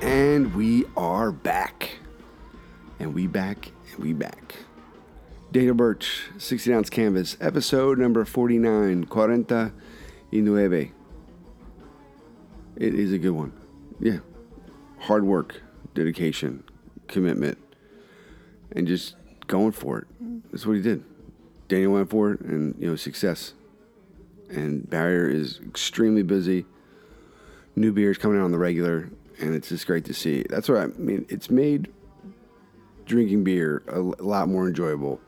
[0.00, 1.98] And we are back.
[3.00, 4.54] And we back, and we back.
[5.50, 9.72] Daniel Birch, 16 ounce canvas, episode number 49, Cuarenta
[10.32, 10.92] y Nueve.
[12.76, 13.52] It is a good one.
[13.98, 14.18] Yeah.
[15.00, 15.60] Hard work,
[15.92, 16.62] dedication,
[17.08, 17.58] commitment,
[18.70, 19.16] and just
[19.52, 20.06] going for it.
[20.50, 21.04] That's what he did.
[21.68, 23.52] Daniel went for it, and, you know, success.
[24.48, 26.64] And Barrier is extremely busy
[27.76, 29.10] new beers coming out on the regular,
[29.40, 30.44] and it's just great to see.
[30.48, 31.26] That's what I mean.
[31.28, 31.92] It's made
[33.04, 35.20] drinking beer a lot more enjoyable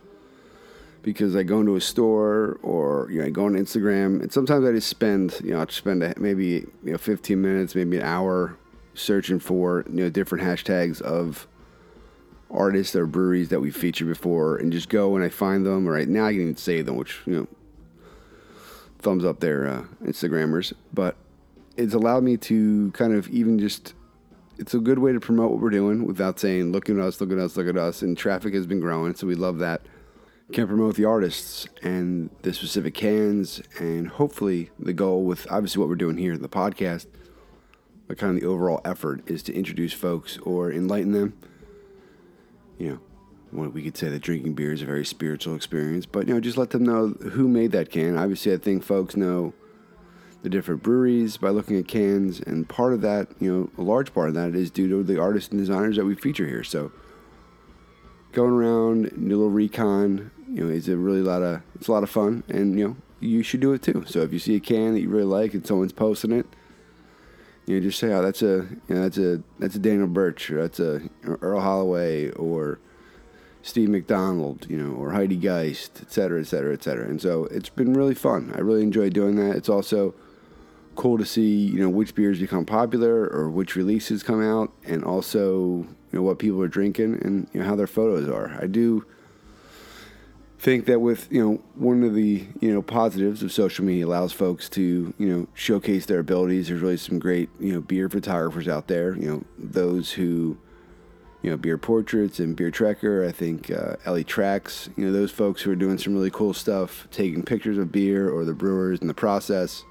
[1.03, 4.67] because I go into a store or you know I go on Instagram, and sometimes
[4.67, 8.57] I just spend you know I spend maybe you know 15 minutes, maybe an hour
[8.95, 11.47] searching for you know different hashtags of
[12.51, 15.87] artists or breweries that we featured before, and just go and I find them.
[15.87, 17.49] Right now, I can even save them, which you know
[18.99, 21.17] thumbs up there, uh, Instagrammers, but
[21.77, 23.95] it's allowed me to kind of even just
[24.59, 27.33] it's a good way to promote what we're doing without saying look at us look
[27.33, 28.03] at us look at us.
[28.03, 29.83] And traffic has been growing so we love that.
[30.53, 35.89] Can promote the artists and the specific cans and hopefully the goal with obviously what
[35.89, 37.07] we're doing here in the podcast
[38.07, 41.33] but kind of the overall effort is to introduce folks or enlighten them
[42.79, 43.01] you know
[43.51, 46.41] what we could say that drinking beer is a very spiritual experience but you know
[46.41, 49.53] just let them know who made that can obviously i think folks know
[50.45, 54.13] the different breweries by looking at cans, and part of that, you know, a large
[54.13, 56.63] part of that is due to the artists and designers that we feature here.
[56.63, 56.93] So
[58.33, 61.93] going around, do a little recon, you know, is a really lot of it's a
[61.93, 64.05] lot of fun, and you know, you should do it too.
[64.07, 66.47] So if you see a can that you really like and someone's posting it,
[67.67, 70.51] you know, just say, "Oh, that's a you know, that's a that's a Daniel Birch,
[70.51, 72.79] or that's a Earl Holloway, or."
[73.67, 77.09] Steve McDonald, you know, or Heidi Geist, et cetera, et cetera, et cetera.
[77.09, 78.53] And so it's been really fun.
[78.55, 79.57] I really enjoy doing that.
[79.57, 80.15] It's also
[80.97, 85.03] cool to see, you know, which beers become popular or which releases come out and
[85.03, 85.49] also,
[85.79, 88.55] you know, what people are drinking and, you know, how their photos are.
[88.61, 89.07] I do
[90.65, 94.33] think that with, you know, one of the, you know, positives of social media allows
[94.33, 96.69] folks to, you know, showcase their abilities.
[96.69, 100.57] There's really some great, you know, beer photographers out there, you know, those who,
[101.43, 103.27] you know, Beer Portraits and Beer tracker.
[103.27, 106.55] I think uh, Ellie Tracks, you know, those folks who are doing some really cool
[106.55, 109.85] stuff, taking pictures of beer or the brewers in the process.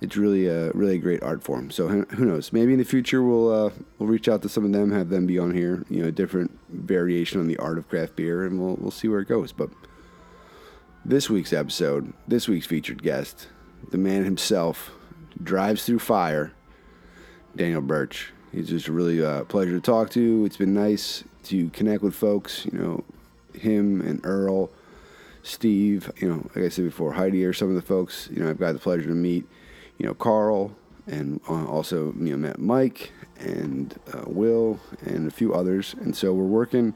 [0.00, 1.70] It's really a really a great art form.
[1.70, 2.52] So who knows?
[2.52, 5.26] Maybe in the future we'll uh, we'll reach out to some of them, have them
[5.26, 5.84] be on here.
[5.90, 9.08] You know, a different variation on the art of craft beer, and we'll we'll see
[9.08, 9.52] where it goes.
[9.52, 9.70] But
[11.04, 13.48] this week's episode, this week's featured guest,
[13.90, 14.90] the man himself,
[15.42, 16.52] drives through fire.
[17.56, 18.32] Daniel Birch.
[18.52, 20.44] He's just a really uh, pleasure to talk to.
[20.44, 22.66] It's been nice to connect with folks.
[22.66, 23.04] You know,
[23.54, 24.70] him and Earl,
[25.42, 26.10] Steve.
[26.18, 28.28] You know, like I said before, Heidi are some of the folks.
[28.32, 29.46] You know, I've got the pleasure to meet.
[30.00, 30.74] You know, Carl,
[31.06, 35.94] and uh, also you know met Mike and uh, Will and a few others.
[36.00, 36.94] And so we're working.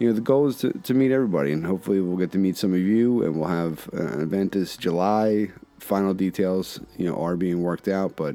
[0.00, 2.56] You know, the goal is to, to meet everybody, and hopefully we'll get to meet
[2.56, 5.52] some of you, and we'll have an event this July.
[5.78, 8.34] Final details, you know, are being worked out, but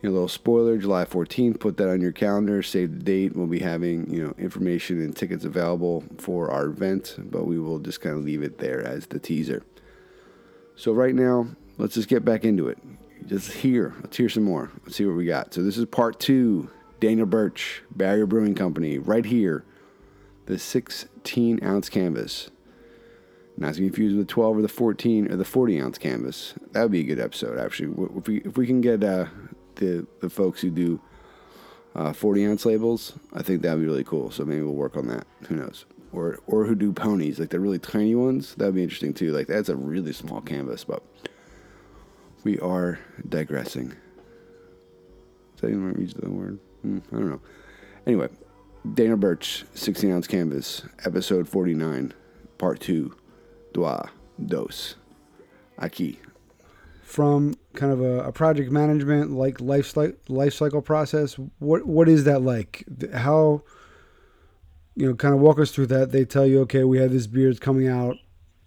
[0.00, 3.34] you know, a little spoiler, July 14th, put that on your calendar, save the date.
[3.34, 7.80] We'll be having, you know, information and tickets available for our event, but we will
[7.80, 9.64] just kind of leave it there as the teaser.
[10.76, 11.48] So right now,
[11.78, 12.78] let's just get back into it.
[13.26, 14.70] Just hear, let's hear some more.
[14.84, 15.52] Let's see what we got.
[15.52, 19.64] So this is part two, Daniel Birch, Barrier Brewing Company, right here,
[20.46, 22.50] the 16 ounce canvas.
[23.58, 26.54] Not to be confused with the 12 or the 14 or the 40 ounce canvas.
[26.72, 27.94] That would be a good episode, actually.
[28.16, 29.26] If we if we can get uh,
[29.76, 31.00] the the folks who do
[31.94, 34.30] uh, 40 ounce labels, I think that'd be really cool.
[34.30, 35.26] So maybe we'll work on that.
[35.48, 35.86] Who knows?
[36.12, 38.54] Or or who do ponies, like the really tiny ones.
[38.56, 39.32] That'd be interesting too.
[39.32, 41.02] Like that's a really small canvas, but
[42.46, 43.90] we are digressing.
[45.56, 46.60] Is that even use the word?
[46.82, 47.40] Hmm, I don't know.
[48.06, 48.28] Anyway,
[48.94, 52.14] Dana Birch, 16 ounce canvas, episode 49,
[52.56, 53.16] part two,
[53.72, 54.10] Dua,
[54.46, 54.94] Dos,
[55.80, 56.18] Aquí,
[57.02, 59.96] from kind of a, a project management like life
[60.28, 63.62] life cycle process what what is that like how
[64.94, 67.26] you know kind of walk us through that they tell you okay we have this
[67.26, 68.16] beard coming out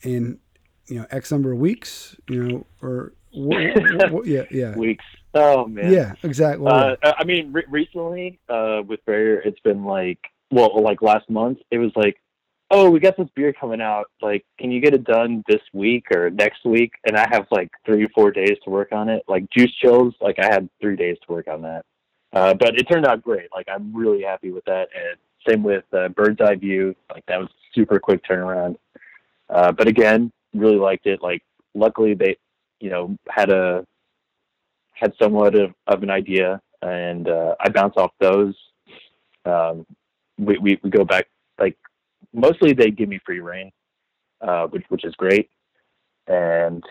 [0.04, 0.40] in
[0.88, 3.60] you know x number of weeks you know or what,
[3.96, 8.82] what, what, yeah yeah weeks oh man yeah exactly uh, i mean re- recently uh
[8.88, 10.20] with barrier it's been like
[10.52, 12.18] well like last month it was like
[12.72, 14.08] oh, we got this beer coming out.
[14.22, 16.94] Like, can you get it done this week or next week?
[17.06, 19.24] And I have like three or four days to work on it.
[19.28, 21.86] Like juice chills, like I had three days to work on that.
[22.32, 23.50] Uh, but it turned out great.
[23.54, 24.90] Like I'm really happy with that.
[24.96, 26.96] And same with uh, Bird's Eye View.
[27.12, 28.76] Like that was super quick turnaround.
[29.50, 31.22] Uh, but again, really liked it.
[31.24, 31.42] Like
[31.74, 32.38] luckily they,
[32.80, 33.86] you know, had a
[34.94, 38.56] had somewhat of, of an idea, and uh, I bounce off those.
[39.46, 39.86] Um,
[40.38, 41.28] we, we we go back
[41.60, 41.78] like
[42.34, 43.72] mostly they give me free reign,
[44.42, 45.50] uh, which which is great,
[46.28, 46.84] and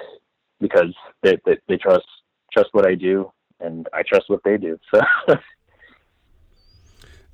[0.60, 2.06] because they, they, they trust
[2.52, 4.78] trust what I do and I trust what they do.
[4.94, 5.00] So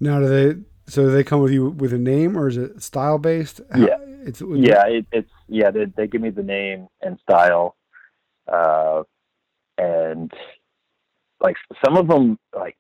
[0.01, 2.83] now do they so do they come with you with a name or is it
[2.83, 3.61] style based?
[3.77, 5.71] Yeah, it's yeah, it, it's yeah.
[5.71, 7.77] They they give me the name and style,
[8.51, 9.03] uh,
[9.79, 10.33] and
[11.41, 12.77] like some of them like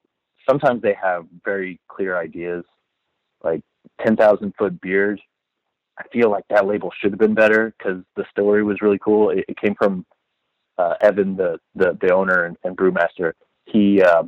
[0.48, 2.64] sometimes they have very clear ideas.
[3.42, 3.62] Like
[4.04, 5.20] ten thousand foot beard.
[5.98, 9.30] I feel like that label should have been better because the story was really cool.
[9.30, 10.04] It, it came from
[10.78, 13.32] uh, Evan, the, the the owner and, and brewmaster.
[13.66, 14.24] He uh,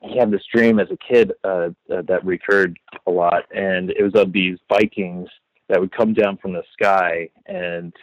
[0.00, 4.02] he had this dream as a kid uh, uh, that recurred a lot, and it
[4.02, 5.28] was of these Vikings
[5.68, 7.94] that would come down from the sky and,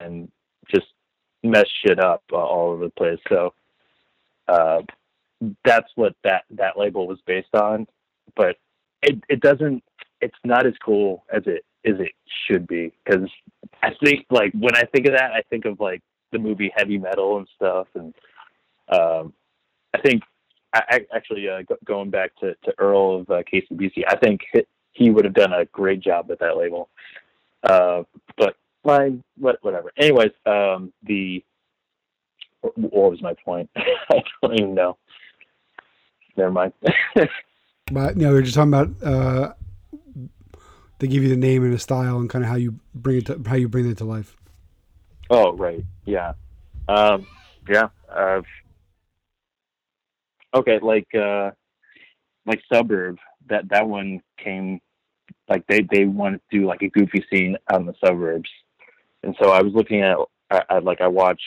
[0.00, 0.30] and
[0.72, 0.86] just
[1.50, 3.18] mess shit up uh, all over the place.
[3.28, 3.54] So
[4.48, 4.82] uh,
[5.64, 7.86] that's what that that label was based on.
[8.36, 8.56] But
[9.02, 9.82] it it doesn't
[10.20, 12.12] it's not as cool as it as it
[12.46, 13.28] should be because
[13.82, 16.98] I think like when I think of that I think of like the movie Heavy
[16.98, 18.14] Metal and stuff and
[18.88, 19.32] um,
[19.94, 20.22] I think
[20.74, 24.40] I, actually uh, go, going back to, to Earl of uh, KCBC I think
[24.92, 26.88] he would have done a great job with that label
[27.62, 28.02] uh,
[28.36, 29.92] but fine what, whatever.
[29.98, 31.44] Anyways um, the
[32.60, 33.68] what was my point?
[33.76, 34.96] I don't even know.
[36.36, 36.72] Never mind.
[37.92, 39.52] But you know, we are just talking about uh,
[40.98, 43.26] they give you the name and the style and kind of how you bring it
[43.26, 44.36] to how you bring it to life.
[45.30, 46.32] Oh right, yeah,
[46.88, 47.26] um,
[47.68, 47.88] yeah.
[48.12, 48.42] Uh,
[50.52, 51.52] okay, like uh,
[52.44, 53.18] like suburb
[53.48, 54.80] that that one came
[55.48, 58.50] like they they wanted to do like a goofy scene out in the suburbs,
[59.26, 60.16] and so I was looking at,
[60.84, 61.42] like I watched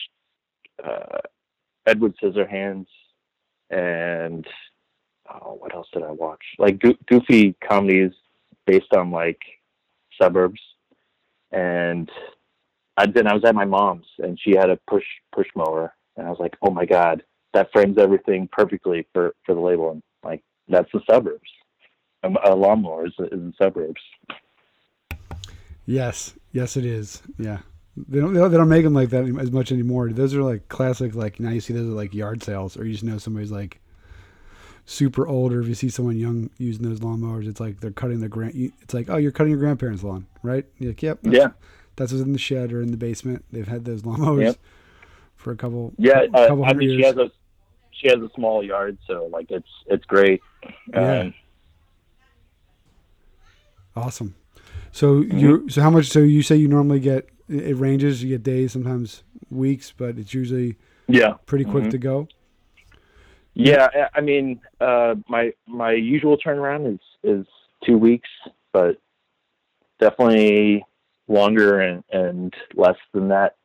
[0.84, 1.20] uh,
[1.86, 2.88] Edward Scissorhands
[3.70, 4.46] and
[5.30, 6.44] oh, what else did I watch?
[6.58, 8.12] Like go- goofy comedies
[8.66, 9.40] based on like
[10.22, 10.60] suburbs,
[11.54, 12.10] and
[12.98, 16.28] I then I was at my mom's and she had a push push mower, and
[16.28, 17.24] I was like, oh my god,
[17.54, 21.50] that frames everything perfectly for for the label, and like that's the suburbs.
[22.24, 24.02] A, a lawnmower is, is the suburbs.
[25.86, 27.24] Yes, yes, it is.
[27.38, 27.60] Yeah.
[28.08, 30.10] They don't, they don't make them like that as much anymore.
[30.12, 31.16] Those are like classic.
[31.16, 33.80] Like now you see those are like yard sales, or you just know somebody's like
[34.90, 38.20] super old or if you see someone young using those lawnmowers, it's like they're cutting
[38.20, 38.54] their grand.
[38.82, 40.66] It's like, oh, you're cutting your grandparents' lawn, right?
[40.80, 41.50] You're like, yep, that's, yeah.
[41.96, 43.46] That's what's in the shed or in the basement.
[43.52, 44.58] They've had those lawnmowers yep.
[45.36, 45.94] for a couple.
[45.98, 47.02] Yeah, uh, couple I mean, years.
[47.02, 47.32] she has a
[47.92, 50.42] she has a small yard, so like it's it's great.
[50.92, 51.20] Yeah.
[51.20, 51.34] Um,
[53.96, 54.36] awesome.
[54.92, 55.38] So mm-hmm.
[55.38, 56.08] you so how much?
[56.08, 58.24] So you say you normally get it, ranges.
[58.24, 60.76] You get days, sometimes weeks, but it's usually
[61.08, 61.34] Yeah.
[61.46, 61.92] pretty quick Mhm.
[61.92, 62.28] to go.
[63.56, 67.46] Yeah, I- I mean, uh, my my usual turnaround is is
[67.84, 68.30] two weeks,
[68.72, 68.98] but
[70.00, 70.86] definitely
[71.28, 73.56] longer and and less than that.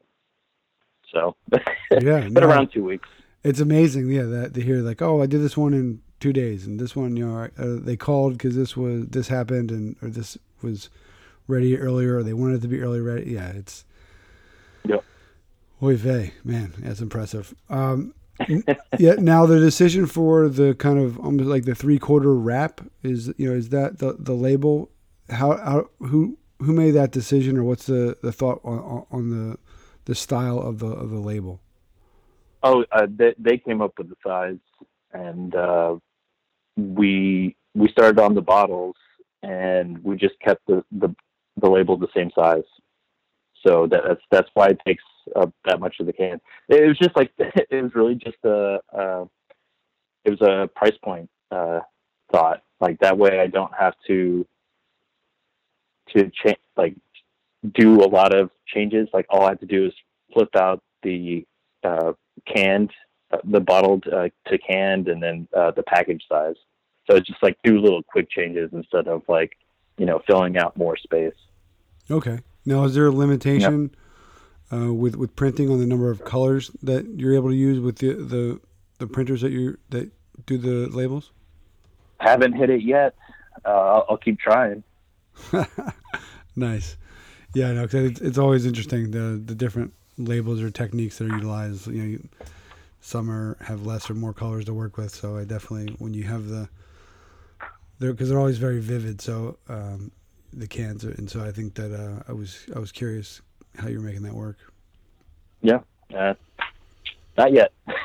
[1.12, 1.37] So,
[1.93, 2.49] Yeah, but no.
[2.49, 3.09] around two weeks.
[3.45, 6.66] It's amazing, yeah, that to hear like, oh, I did this one in two days,
[6.66, 10.09] and this one, you know, uh, they called because this was this happened, and or
[10.09, 10.89] this was
[11.47, 13.33] ready earlier, or they wanted it to be early ready.
[13.33, 13.85] Yeah, it's.
[14.87, 15.05] Yep.
[15.83, 17.55] Oy vey, man, that's impressive.
[17.69, 18.15] Um,
[18.99, 19.15] yeah.
[19.19, 23.49] Now the decision for the kind of almost like the three quarter wrap is, you
[23.49, 24.91] know, is that the the label?
[25.31, 29.31] How, how who who made that decision, or what's the the thought on, on- on
[29.31, 29.59] the
[30.05, 31.61] the style of the of the label?
[32.63, 34.59] Oh, uh, they they came up with the size,
[35.13, 35.97] and uh,
[36.77, 38.97] we we started on the bottles,
[39.43, 41.15] and we just kept the the,
[41.61, 42.65] the label the same size.
[43.67, 45.05] So that, that's that's why it takes
[45.37, 46.41] up that much of the can.
[46.69, 49.25] It was just like it was really just a uh,
[50.25, 51.81] it was a price point uh,
[52.33, 52.63] thought.
[52.81, 54.47] Like that way, I don't have to
[56.15, 56.95] to change like
[57.75, 59.09] do a lot of changes.
[59.13, 59.93] Like all I have to do is
[60.33, 61.47] flip out the
[61.83, 62.13] uh,
[62.47, 62.91] canned,
[63.31, 66.57] uh, the bottled uh, to canned, and then uh, the package size.
[67.09, 69.57] So it's just like do little quick changes instead of like,
[69.99, 71.35] you know, filling out more space.
[72.11, 72.41] Okay.
[72.67, 73.95] Now, is there a limitation
[74.73, 77.99] uh, with with printing on the number of colors that you're able to use with
[77.99, 78.61] the the,
[78.99, 80.11] the printers that you that
[80.47, 81.31] do the labels?
[82.21, 83.15] Haven't hit it yet.
[83.65, 84.83] Uh, I'll, I'll keep trying.
[86.57, 86.97] nice.
[87.55, 91.35] Yeah, no, 'cause it's, it's always interesting the the different labels or techniques that are
[91.37, 91.87] utilized.
[91.87, 92.29] You know, you,
[93.01, 95.15] some are have less or more colors to work with.
[95.15, 96.69] So I definitely when you have the
[97.99, 99.21] they're because they're always very vivid.
[99.21, 100.11] So um,
[100.53, 103.41] the cans, are, and so I think that uh, I was I was curious
[103.77, 104.57] how you were making that work.
[105.63, 105.81] Yeah,
[106.15, 106.35] uh,
[107.37, 107.73] not yet.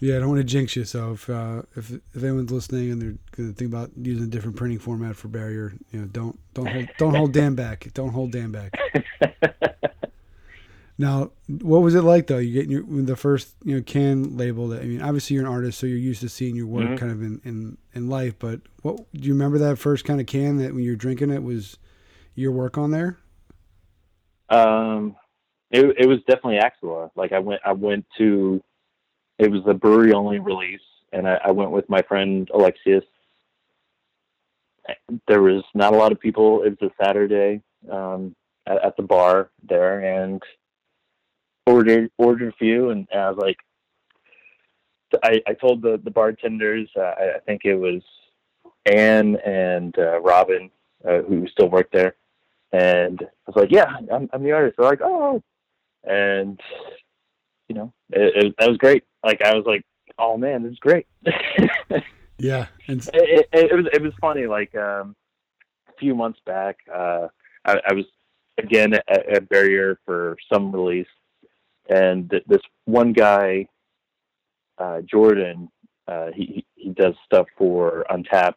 [0.00, 0.84] Yeah, I don't want to jinx you.
[0.84, 4.28] So if uh, if if anyone's listening and they're going to think about using a
[4.28, 7.88] different printing format for barrier, you know, don't don't hold don't hold Dan back.
[7.94, 8.74] Don't hold Dan back.
[10.96, 12.38] Now, what was it like though?
[12.38, 14.82] You getting your the first you know can label that.
[14.82, 16.96] I mean, obviously you're an artist, so you're used to seeing your work Mhm.
[16.98, 18.38] kind of in, in in life.
[18.38, 21.42] But what do you remember that first kind of can that when you're drinking it
[21.42, 21.78] was
[22.34, 23.18] your work on there?
[24.50, 25.16] Um,
[25.70, 27.10] it it was definitely Axilla.
[27.16, 28.62] Like I went I went to
[29.38, 30.80] it was the brewery only release,
[31.12, 33.04] and I, I went with my friend Alexius.
[35.26, 36.62] There was not a lot of people.
[36.62, 38.36] It was a Saturday um,
[38.66, 40.40] at, at the bar there, and
[41.66, 43.56] ordered ordered a few, and I was like,
[45.22, 48.02] I, I told the the bartenders, uh, I, I think it was
[48.86, 50.70] Anne and uh, Robin
[51.08, 52.16] uh, who still worked there,
[52.72, 54.76] and I was like, yeah, I'm, I'm the artist.
[54.76, 55.42] They're like, oh,
[56.04, 56.60] and
[57.68, 59.04] you know, it, it, that was great.
[59.24, 59.84] Like I was like,
[60.18, 61.06] oh man, this is great.
[62.36, 64.46] Yeah, and s- it, it was it was funny.
[64.46, 65.14] Like um,
[65.88, 67.28] a few months back, uh,
[67.64, 68.04] I, I was
[68.58, 71.06] again at, at Barrier for some release,
[71.88, 73.68] and th- this one guy,
[74.78, 75.68] uh, Jordan,
[76.08, 78.54] uh, he he does stuff for Untappd.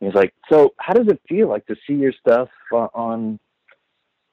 [0.00, 3.38] He's like, so how does it feel like to see your stuff uh, on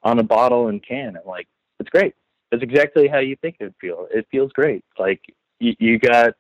[0.04, 1.18] on a bottle and can?
[1.18, 1.48] I'm like,
[1.80, 2.16] it's great.
[2.52, 4.08] It's exactly how you think it would feel.
[4.12, 4.84] It feels great.
[5.00, 5.22] Like
[5.60, 6.34] you, you got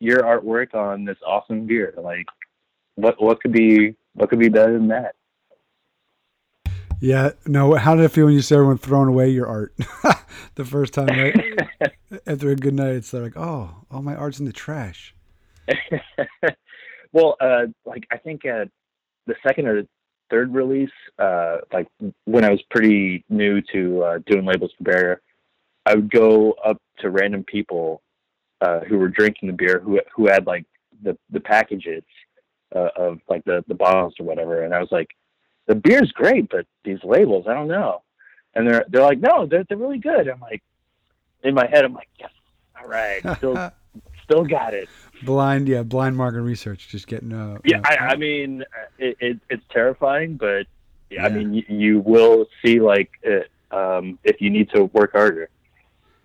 [0.00, 1.94] your artwork on this awesome beer.
[1.96, 2.26] Like
[2.96, 5.14] what what could be what could be better than that?
[7.02, 7.74] Yeah, no.
[7.74, 9.74] How did it feel when you saw everyone throwing away your art
[10.54, 11.08] the first time?
[11.08, 11.92] Right?
[12.28, 15.12] After a good night, it's like, oh, all my art's in the trash.
[17.12, 18.66] well, uh, like I think uh,
[19.26, 19.82] the second or
[20.30, 21.88] third release, uh, like
[22.24, 25.22] when I was pretty new to uh, doing labels for Barrier,
[25.84, 28.00] I would go up to random people
[28.60, 30.66] uh, who were drinking the beer who who had like
[31.02, 32.04] the the packages
[32.76, 35.08] uh, of like the the bottles or whatever, and I was like,
[35.66, 38.02] the beer's great, but these labels, I don't know.
[38.54, 40.28] And they're they're like, no, they're they're really good.
[40.28, 40.62] I'm like,
[41.42, 42.30] in my head, I'm like, yes,
[42.80, 43.72] all right, still
[44.24, 44.88] still got it.
[45.24, 47.32] blind, yeah, blind market research, just getting.
[47.32, 48.64] Uh, Yeah, uh, I, I mean,
[48.98, 50.66] it, it, it's terrifying, but
[51.10, 55.12] yeah, I mean, you, you will see like it, um, if you need to work
[55.12, 55.48] harder.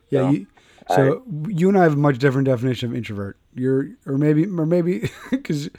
[0.10, 0.48] Yeah, So, you,
[0.96, 3.38] so you and I have a much different definition of introvert.
[3.54, 5.70] You're, or maybe, or maybe because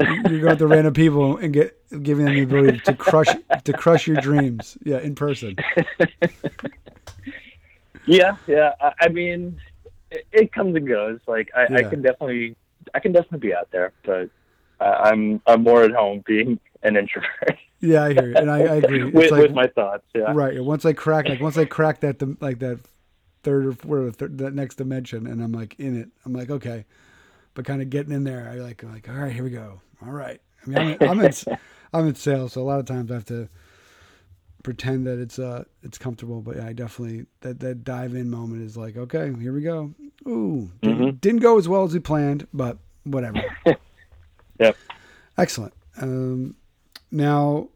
[0.00, 3.28] you're going to random people and get giving them the ability to crush
[3.64, 4.76] to crush your dreams.
[4.84, 5.56] Yeah, in person.
[8.06, 8.72] Yeah, yeah.
[8.80, 9.60] I, I mean,
[10.10, 11.20] it, it comes and goes.
[11.26, 12.56] Like I, I can definitely,
[12.94, 14.30] I can definitely be out there, but
[14.80, 17.30] I, I'm I'm more at home being an introvert.
[17.80, 19.06] Yeah, I hear you, and I, I agree.
[19.06, 20.02] It's with, like- with my thoughts.
[20.12, 20.32] Yeah.
[20.34, 20.60] Right.
[20.60, 22.80] Once I crack, like once I crack that, like that
[23.42, 26.08] third or fourth, third, that next dimension, and I'm like in it.
[26.24, 26.84] I'm like, okay,
[27.54, 28.48] but kind of getting in there.
[28.50, 29.80] I like, I'm like, all right, here we go.
[30.04, 30.40] All right.
[30.66, 31.32] I mean, I'm in, I'm in,
[31.92, 33.48] I'm in sales, so a lot of times I have to
[34.64, 36.40] pretend that it's uh it's comfortable.
[36.42, 39.94] But yeah, I definitely that that dive in moment is like, okay, here we go.
[40.26, 41.20] Ooh, didn't, Mhm.
[41.20, 43.40] didn't go as well as we planned, but whatever.
[44.60, 44.76] Yep.
[45.36, 45.72] Excellent.
[46.02, 46.56] Um,
[47.12, 47.68] now,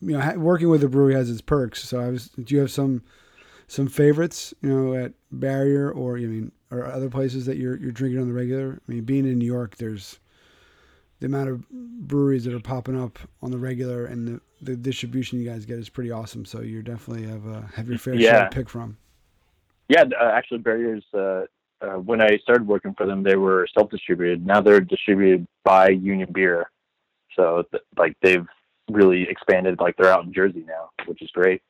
[0.00, 1.84] you know, working with a brewery has its perks.
[1.84, 2.28] So, I was.
[2.30, 3.02] Do you have some
[3.68, 4.52] some favorites?
[4.60, 8.26] You know, at Barrier or you mean or other places that you're you're drinking on
[8.26, 8.80] the regular?
[8.88, 10.18] I mean, being in New York, there's
[11.20, 15.40] the amount of breweries that are popping up on the regular, and the, the distribution
[15.40, 16.44] you guys get is pretty awesome.
[16.44, 18.96] So, you definitely have uh, have your fair share to pick from.
[19.88, 21.04] Yeah, uh, actually, Barriers.
[21.14, 21.42] Uh,
[21.80, 24.44] uh, when I started working for them, they were self-distributed.
[24.44, 26.70] Now they're distributed by Union Beer,
[27.36, 28.46] so th- like they've
[28.90, 29.78] really expanded.
[29.80, 31.62] Like they're out in Jersey now, which is great.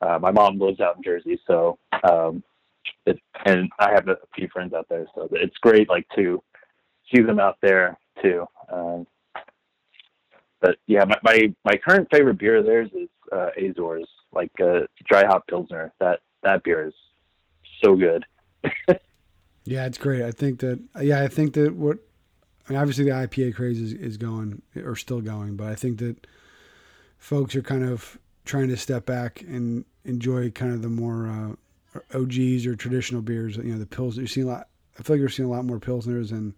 [0.00, 1.78] Uh, my mom lives out in Jersey, so
[2.08, 2.42] um,
[3.06, 5.88] it, and I have a few friends out there, so it's great.
[5.88, 6.42] Like to
[7.12, 8.46] see them out there too.
[8.72, 9.06] Um,
[10.60, 14.80] but yeah, my, my my current favorite beer of theirs is uh, Azores, like uh,
[15.06, 15.92] dry hop pilsner.
[16.00, 16.94] That that beer is
[17.82, 18.24] so good.
[19.64, 20.22] Yeah, it's great.
[20.22, 21.98] I think that yeah, I think that what
[22.68, 25.98] I mean, obviously the IPA craze is, is going or still going, but I think
[25.98, 26.26] that
[27.18, 31.26] folks are kind of trying to step back and enjoy kind of the more
[31.96, 33.56] uh, OGs or traditional beers.
[33.56, 34.16] You know, the pills.
[34.16, 34.68] You're seeing a lot.
[34.98, 36.54] I feel like you're seeing a lot more pilsners and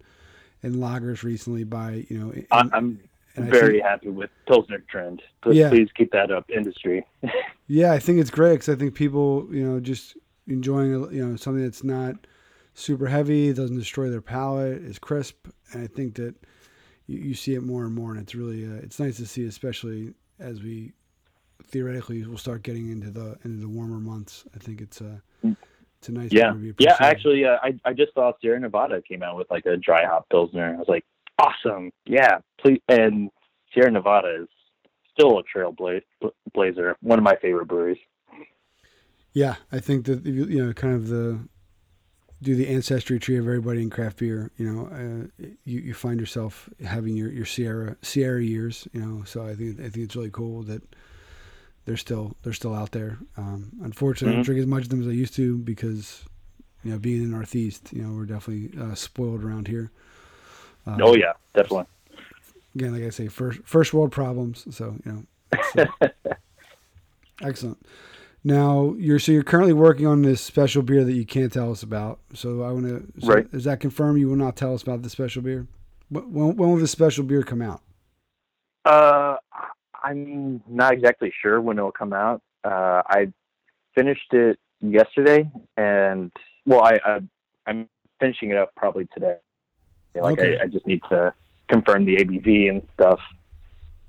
[0.61, 1.63] and lagers recently.
[1.63, 2.99] By you know, I'm
[3.35, 5.21] very think- happy with Pilsner trend.
[5.41, 5.69] Please, Yeah.
[5.69, 7.05] please keep that up, industry.
[7.67, 10.17] Yeah, I think it's great because I think people, you know, just
[10.47, 12.15] enjoying, you know, something that's not
[12.73, 16.35] super heavy, doesn't destroy their palate, is crisp, and I think that
[17.07, 19.45] you, you see it more and more, and it's really, uh, it's nice to see,
[19.45, 20.91] especially as we
[21.67, 24.45] theoretically we'll start getting into the into the warmer months.
[24.55, 26.97] I think it's a, it's a nice yeah, yeah.
[26.99, 30.27] Actually, uh, I I just saw Sierra Nevada came out with like a dry hop
[30.29, 30.73] Pilsner.
[30.75, 31.05] I was like,
[31.39, 31.91] awesome.
[32.05, 32.81] Yeah, please.
[32.87, 33.29] And
[33.73, 34.47] Sierra Nevada is
[35.13, 36.95] still a trailblazer.
[37.01, 37.99] One of my favorite breweries.
[39.33, 41.39] Yeah, I think that you you know, kind of the
[42.41, 44.51] do the ancestry tree of everybody in craft beer.
[44.57, 48.87] You know, uh, you you find yourself having your, your Sierra Sierra years.
[48.93, 50.83] You know, so I think I think it's really cool that
[51.85, 53.17] they're still they're still out there.
[53.37, 54.45] Um, unfortunately, I don't Mhm.
[54.45, 56.23] drink as much of them as I used to because
[56.83, 59.91] you know being in the Northeast, you know, we're definitely uh, spoiled around here.
[60.85, 61.85] Um, oh yeah, definitely.
[62.75, 64.65] again, like I say, first first world problems.
[64.75, 66.07] So you know, uh,
[67.41, 67.85] excellent.
[68.45, 71.81] Now you're so you're currently working on this special beer that you can't tell us
[71.83, 72.19] about.
[72.33, 73.21] So I want to.
[73.21, 73.47] So Right.
[73.53, 74.19] Is that confirmed?
[74.19, 75.67] You will not tell us about the special beer.
[76.09, 77.81] When, when will the special beer come out?
[78.85, 79.37] Uh,
[80.03, 82.41] I'm not exactly sure when it'll come out.
[82.63, 83.31] Uh, I
[83.95, 86.31] finished it yesterday, and
[86.65, 87.19] well, I, I
[87.67, 87.87] I'm
[88.19, 89.35] finishing it up probably today.
[90.15, 90.57] Like Okay.
[90.59, 91.33] I, I just need to
[91.69, 93.19] confirm the ABV and stuff.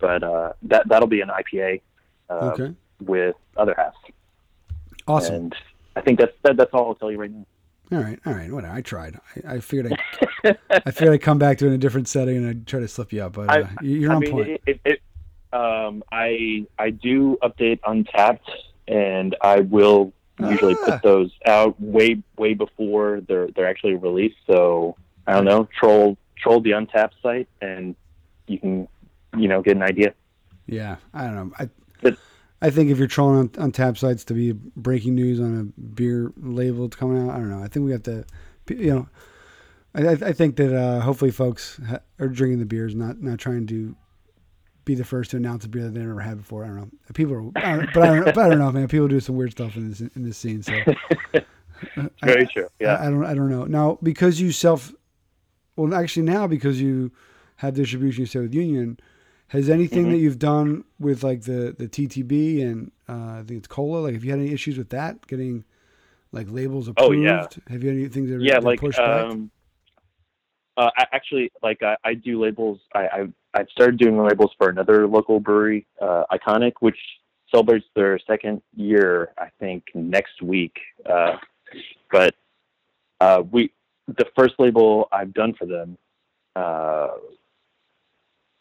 [0.00, 1.80] But uh, that that'll be an IPA
[2.28, 2.74] uh, okay.
[3.00, 3.94] with other half,
[5.06, 5.34] Awesome.
[5.34, 5.56] and
[5.96, 7.46] I think that's that, that's all I'll tell you right now.
[7.92, 8.18] all right.
[8.26, 8.50] All right.
[8.50, 8.74] Whatever.
[8.74, 9.18] I tried.
[9.46, 9.92] I, I figured
[10.44, 12.80] I I figured I'd come back to it in a different setting and I'd try
[12.80, 14.48] to slip you up, but uh, you- you're I on mean, point.
[14.48, 15.02] It, it, it,
[15.54, 18.40] um, I I do update Untappd,
[18.88, 20.84] and I will usually Ah.
[20.90, 24.36] put those out way way before they're they're actually released.
[24.46, 24.96] So
[25.26, 27.94] I don't know, troll troll the Untappd site, and
[28.48, 28.88] you can
[29.38, 30.12] you know get an idea.
[30.66, 31.50] Yeah, I don't know.
[31.58, 31.68] I
[32.02, 32.18] But-
[32.62, 35.80] I think if you're trolling on, on tap sites to be breaking news on a
[35.82, 37.62] beer label coming out, I don't know.
[37.62, 38.24] I think we have to,
[38.70, 39.08] you know,
[39.94, 43.38] I, I I think that uh, hopefully folks ha- are drinking the beers, not not
[43.38, 43.94] trying to
[44.84, 46.64] be the first to announce a beer that they never had before.
[46.64, 46.88] I don't know.
[47.14, 48.88] People are, I but I don't, but I don't know, man.
[48.88, 50.62] People do some weird stuff in this in this scene.
[50.62, 50.72] So
[52.22, 52.68] Very true.
[52.80, 52.94] Yeah.
[52.96, 53.64] I, I don't I don't know.
[53.64, 54.92] Now because you self
[55.76, 57.12] well actually now because you
[57.56, 58.98] have distribution you say with Union,
[59.48, 60.10] has anything Mhm.
[60.12, 64.14] that you've done with like the the TTB and uh, I think it's cola, like
[64.14, 65.64] have you had any issues with that getting
[66.32, 67.10] like labels approved?
[67.10, 67.46] Oh, yeah.
[67.68, 69.26] Have you had anything that yeah, that like pushed back?
[69.26, 69.50] um,
[70.76, 72.80] uh, I, actually, like I, I do labels.
[72.92, 76.98] I, I I've started doing labels for another local brewery, uh, Iconic, which
[77.50, 80.76] celebrates their second year, I think, next week.
[81.08, 81.36] Uh,
[82.10, 82.34] but
[83.20, 83.70] uh, we
[84.08, 85.96] the first label I've done for them,
[86.56, 87.08] uh,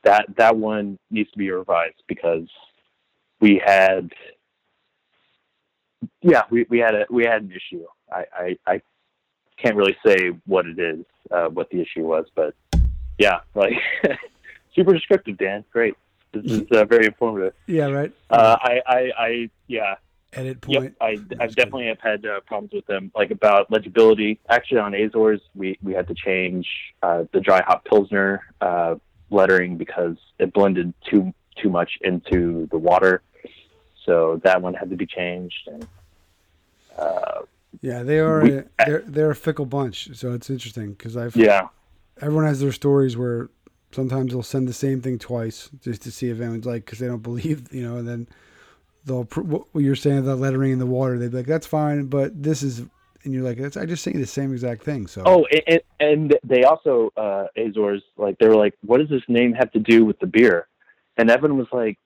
[0.03, 2.47] that that one needs to be revised because
[3.41, 4.11] we had
[6.21, 8.81] yeah we, we had a we had an issue I, I i
[9.57, 12.53] can't really say what it is uh what the issue was but
[13.17, 13.73] yeah like
[14.75, 15.95] super descriptive dan great
[16.31, 17.53] This is uh, very informative.
[17.67, 18.11] Yeah, right.
[18.29, 19.95] Uh, I, I, I, yeah,
[20.33, 20.83] Edit point.
[20.83, 24.39] Yep, I, That's definitely have had uh, problems with them, like about legibility.
[24.49, 26.67] Actually, on Azores, we, we had to change
[27.03, 28.95] uh, the dry hop pilsner uh,
[29.29, 33.21] lettering because it blended too too much into the water.
[34.05, 35.67] So that one had to be changed.
[35.67, 35.87] And
[36.97, 37.41] uh,
[37.81, 38.41] Yeah, they are.
[38.41, 40.09] We- a, they're they're a fickle bunch.
[40.17, 41.67] So it's interesting because I've yeah,
[42.19, 43.49] everyone has their stories where
[43.93, 47.07] sometimes they'll send the same thing twice just to see if anyone's like because they
[47.07, 48.27] don't believe you know and then
[49.05, 52.41] they'll what you're saying about lettering in the water they'd be like that's fine but
[52.41, 52.83] this is
[53.23, 55.81] and you're like that's I just sent you the same exact thing so Oh, and,
[55.99, 59.79] and they also uh, Azores like they were like, "What does this name have to
[59.79, 60.67] do with the beer?"
[61.17, 61.97] And Evan was like,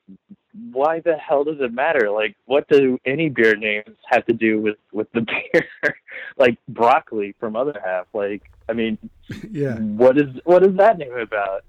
[0.72, 2.12] "Why the hell does it matter?
[2.12, 5.22] Like, what do any beer names have to do with with the
[5.54, 5.96] beer?
[6.38, 8.08] like broccoli from Other Half.
[8.14, 8.98] Like, I mean,
[9.52, 11.64] yeah what is what is that name about?"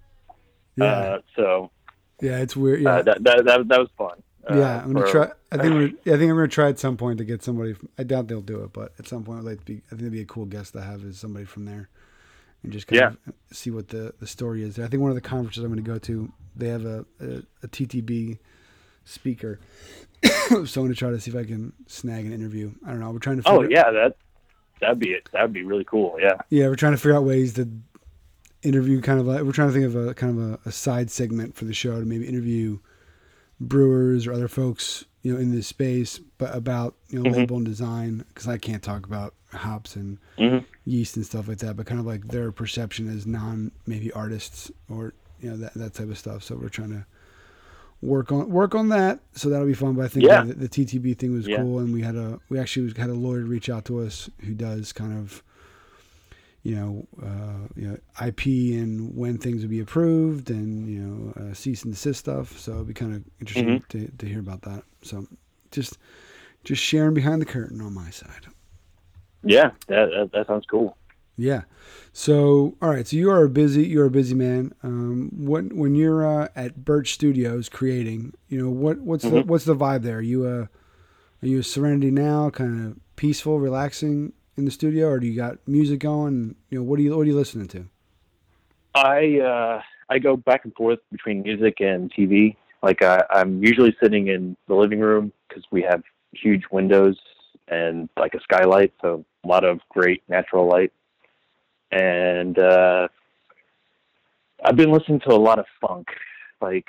[0.78, 1.70] Yeah Uh, so
[2.20, 4.22] yeah it's weird yeah uh, that, that that that was fun.
[4.48, 6.68] Uh, yeah I'm gonna for- try I think we're, yeah, I think I'm gonna try
[6.68, 9.24] at some point to get somebody from, I doubt they'll do it but at some
[9.24, 11.18] point I'd like to be I think it'd be a cool guest to have is
[11.18, 11.88] somebody from there
[12.62, 13.08] and just kind Yeah.
[13.26, 14.78] of see what the, the story is.
[14.80, 17.42] I think one of the conferences I'm going to go to, they have a, a,
[17.62, 18.38] a TTB
[19.04, 19.60] speaker.
[20.24, 22.72] so I'm going to try to see if I can snag an interview.
[22.84, 23.12] I don't know.
[23.12, 23.48] We're trying to.
[23.48, 24.16] Oh yeah, that
[24.80, 25.28] that'd be it.
[25.32, 26.16] That'd be really cool.
[26.20, 26.38] Yeah.
[26.50, 26.66] yeah.
[26.66, 27.68] We're trying to figure out ways to
[28.62, 29.00] interview.
[29.00, 31.54] Kind of like we're trying to think of a kind of a, a side segment
[31.54, 32.78] for the show to maybe interview
[33.60, 37.32] brewers or other folks you know in this space, but about you know Mhm.
[37.32, 41.58] label and design because I can't talk about hops and hmm yeast and stuff like
[41.58, 45.74] that, but kind of like their perception as non maybe artists or you know that
[45.74, 46.42] that type of stuff.
[46.42, 47.04] So we're trying to
[48.00, 49.20] work on work on that.
[49.32, 49.94] So that'll be fun.
[49.94, 50.44] But I think Yeah.
[50.44, 51.56] the, the TTB thing was Yeah.
[51.58, 54.54] cool, and we had a we actually had a lawyer reach out to us who
[54.54, 55.42] does kind of
[56.68, 57.96] you know uh, you know
[58.26, 58.46] IP
[58.80, 62.58] and when things would be approved and you know uh, cease and desist stuff.
[62.58, 64.82] So it'd be kind of interesting to to hear about that.
[65.02, 65.26] So
[65.70, 65.98] just
[66.64, 68.46] just sharing behind the curtain on my side.
[69.42, 70.96] Yeah, that, that that sounds cool.
[71.36, 71.62] Yeah.
[72.12, 73.06] So, all right.
[73.06, 73.86] So you are a busy.
[73.86, 74.74] You're a busy man.
[74.82, 79.46] Um, when when you're uh, at Birch Studios creating, you know what what's the Mhm.
[79.46, 80.18] what's the vibe there?
[80.18, 80.58] Are you a
[81.42, 85.36] are you a Serenity now, kind of peaceful, relaxing in the studio, or do you
[85.36, 86.56] got music going?
[86.68, 87.86] You know, what are you what are you listening to?
[88.94, 92.56] I uh, I go back and forth between music and TV.
[92.82, 96.02] Like I, I'm usually sitting in the living room because we have
[96.32, 97.18] huge windows
[97.68, 100.92] and like a skylight, so a lot of great natural light.
[101.90, 103.08] And uh,
[104.64, 106.08] I've been listening to a lot of funk,
[106.60, 106.86] like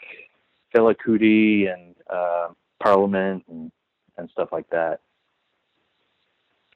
[0.74, 2.50] Fela Kuti and uh,
[2.82, 3.72] Parliament and
[4.18, 5.00] and stuff like that.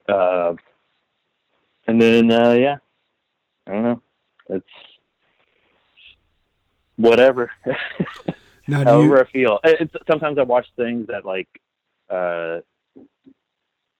[0.08, 0.54] Uh,
[1.86, 2.76] and then uh, yeah,
[3.66, 4.02] I don't know.
[4.48, 4.66] It's
[6.96, 7.50] whatever.
[8.66, 9.58] Now, do However you, I feel.
[9.64, 11.48] It's, sometimes I watch things that like
[12.08, 12.60] uh,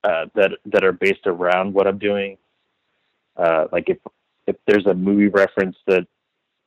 [0.02, 2.38] uh, that that are based around what I'm doing.
[3.36, 3.98] Uh, like if
[4.46, 6.06] if there's a movie reference that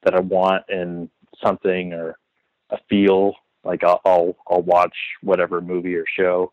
[0.03, 1.09] that I want in
[1.43, 2.18] something or
[2.70, 6.51] a feel, like I'll I'll, I'll watch whatever movie or show.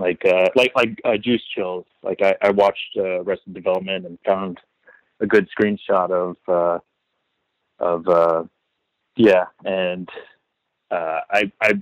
[0.00, 1.84] Like uh, like like uh, Juice Chills.
[2.02, 4.58] Like I, I watched uh, Arrested Development and found
[5.20, 6.78] a good screenshot of uh,
[7.78, 8.44] of uh,
[9.16, 10.08] yeah, and
[10.90, 11.72] uh, I I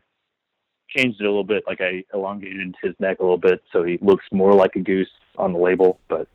[0.88, 1.62] changed it a little bit.
[1.68, 5.10] Like I elongated his neck a little bit so he looks more like a goose
[5.36, 6.00] on the label.
[6.08, 6.26] But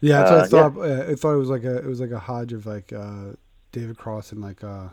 [0.00, 0.80] yeah, that's what I uh, thought.
[0.80, 3.32] Uh, I thought it was like a it was like a hodge of like uh,
[3.72, 4.88] David Cross and like uh,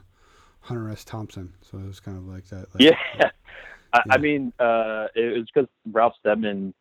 [0.59, 1.05] Hunter S.
[1.05, 1.53] Thompson.
[1.61, 2.67] So it was kind of like that.
[2.75, 2.97] Like, yeah,
[3.93, 4.01] I.
[4.11, 6.73] I mean, uh, it was because Ralph Steadman,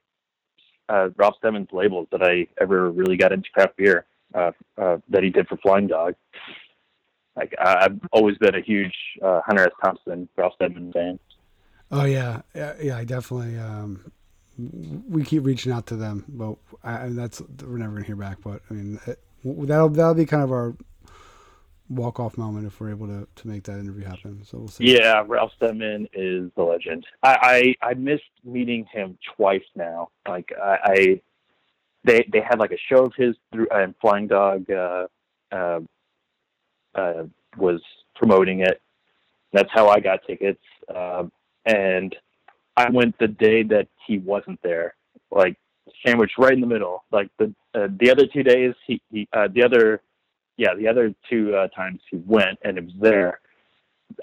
[0.89, 5.23] uh, Ralph Steadman's labels that I ever really got into craft beer uh, uh, that
[5.23, 6.15] he did for Flying Dog.
[7.37, 9.73] Like I, I've always been a huge uh, Hunter S.
[9.83, 11.19] Thompson, Ralph Steadman fan.
[11.91, 12.97] Oh yeah, yeah, yeah.
[12.99, 13.59] I definitely.
[13.59, 14.13] Um,
[15.09, 18.39] we keep reaching out to them, but I, I- that's we're never gonna hear back.
[18.45, 20.75] But I mean, it, that'll that'll be kind of our
[21.91, 24.43] walk off moment if we're able to to make that interview happen.
[24.45, 24.97] So we'll see.
[24.97, 27.05] Yeah, Ralph Steadman is the legend.
[27.23, 30.09] I, I I missed meeting him twice now.
[30.27, 31.21] Like I, I
[32.05, 35.07] they they had like a show of his through and Flying Dog uh,
[35.53, 35.81] uh,
[36.95, 37.25] uh,
[37.57, 37.83] was
[38.15, 38.81] promoting it.
[39.53, 40.63] That's how I got tickets.
[40.95, 41.33] Um,
[41.67, 42.15] and
[42.77, 44.95] I went the day that he wasn't there,
[45.31, 45.57] like
[46.07, 47.05] sandwiched right in the middle.
[47.11, 50.03] Like the uh, the other two days, he, he uh, the other
[50.61, 53.41] yeah the other two uh, times he went and it was there.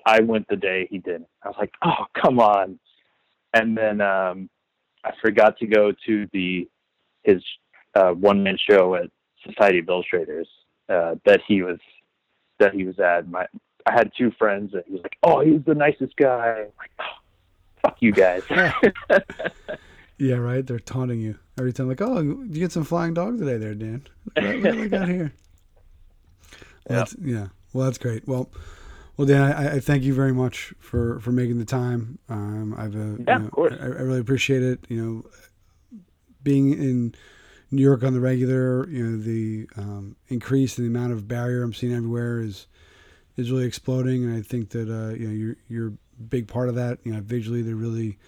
[0.06, 1.28] I went the day he didn't.
[1.42, 2.80] I was like, oh come on.
[3.54, 4.50] And then um,
[5.04, 6.70] I forgot to go to the
[7.24, 7.42] his
[7.96, 9.10] uh, one man show at
[9.44, 10.48] Society of Illustrators
[10.90, 11.80] uh, that he was
[12.60, 13.28] that he was at.
[13.28, 13.48] My
[13.88, 16.92] I had two friends and he was like, "Oh, he's the nicest guy." I'm like,
[17.00, 17.18] oh,
[17.82, 18.44] fuck you guys.
[20.20, 20.66] yeah, right.
[20.66, 21.88] They're taunting you every time.
[21.88, 24.06] Like, oh, you get some flying dog today, there, Dan.
[24.36, 25.34] Look, look what I got here.
[26.90, 27.10] Well, yep.
[27.22, 27.48] yeah.
[27.74, 28.28] Well, that's great.
[28.28, 28.50] Well,
[29.18, 32.20] well, Dan, I, I, thank you very much for, for making the time.
[32.30, 33.74] Um, I've uh, yeah, you know, of course.
[33.80, 34.86] I, I, really appreciate it.
[34.90, 35.04] You
[35.92, 36.00] know,
[36.44, 37.16] being in
[37.72, 41.64] New York on the regular, you know, the um, increase in the amount of barrier
[41.64, 42.68] I'm seeing everywhere is
[43.38, 46.70] is really exploding, and I think that uh, you know you're you're a big part
[46.70, 47.00] of that.
[47.04, 48.20] You know, visually they're really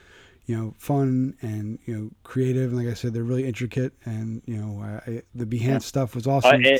[0.47, 3.93] you know fun and you know creative, and like I said, they're really intricate.
[4.05, 5.77] And you know, I, the Behance yeah.
[5.79, 6.49] stuff was awesome.
[6.49, 6.79] Uh, and,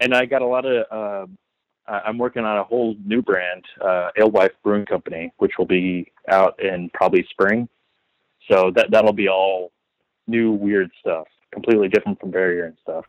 [0.00, 0.86] and, I got a lot of.
[0.90, 1.26] Uh,
[1.86, 6.62] I'm working on a whole new brand, uh, Alewife Brewing Company, which will be out
[6.62, 7.68] in probably spring.
[8.50, 9.72] So that that'll be all
[10.26, 13.06] new weird stuff, completely different from barrier and stuff.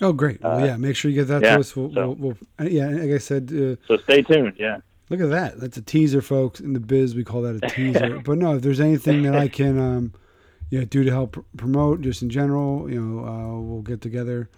[0.00, 0.42] Oh, great!
[0.42, 1.74] Well, uh, yeah, make sure you get that yeah, to us.
[1.74, 3.50] We'll, so, we'll, we'll, uh, yeah, like I said.
[3.52, 4.54] Uh, so stay tuned.
[4.58, 4.78] Yeah.
[5.10, 5.58] Look at that.
[5.58, 6.60] That's a teaser, folks.
[6.60, 8.20] In the biz, we call that a teaser.
[8.24, 10.12] but no, if there's anything that I can, um,
[10.70, 14.50] yeah, do to help promote, just in general, you know, uh, we'll get together,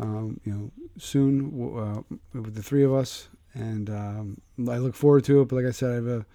[0.00, 1.46] um, you know, soon
[1.76, 5.48] uh, with the three of us, and um, I look forward to it.
[5.48, 6.26] But like I said, I have a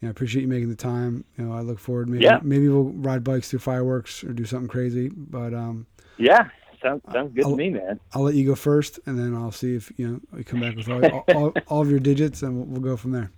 [0.00, 1.24] you know, I appreciate you making the time.
[1.36, 2.08] You know, I look forward.
[2.08, 2.38] Maybe yeah.
[2.42, 5.08] maybe we'll ride bikes through fireworks or do something crazy.
[5.08, 5.86] But um,
[6.18, 6.48] yeah,
[6.80, 7.98] sounds sounds good I'll, to me, man.
[8.14, 10.76] I'll let you go first, and then I'll see if you know we come back
[10.76, 13.30] with all, all, all, of your digits, and we'll, we'll, go from there.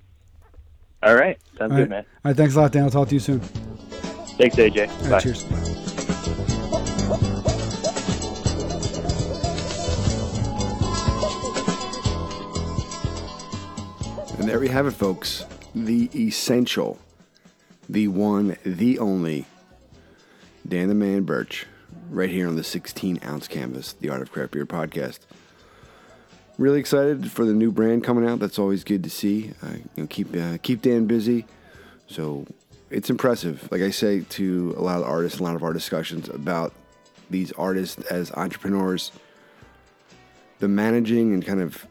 [1.03, 1.91] All right, sounds all good, right.
[1.91, 2.05] man.
[2.25, 2.85] All right, thanks a lot, Dan.
[2.85, 3.41] I'll talk to you soon.
[3.41, 5.11] Thanks, AJ.
[5.11, 5.90] Right, cheers.
[14.41, 16.99] And there we have it, folks the essential,
[17.91, 19.45] the one, the only
[20.67, 21.67] Dan the Man Birch,
[22.09, 25.19] right here on the 16 ounce canvas, the Art of Craft Beer podcast.
[26.57, 28.39] Really excited for the new brand coming out.
[28.39, 29.53] That's always good to see.
[29.63, 31.45] Uh, you know, keep uh, keep Dan busy.
[32.07, 32.47] So
[32.89, 33.69] it's impressive.
[33.71, 36.73] Like I say to a lot of artists, a lot of our discussions about
[37.29, 39.13] these artists as entrepreneurs,
[40.61, 41.87] the managing and kind of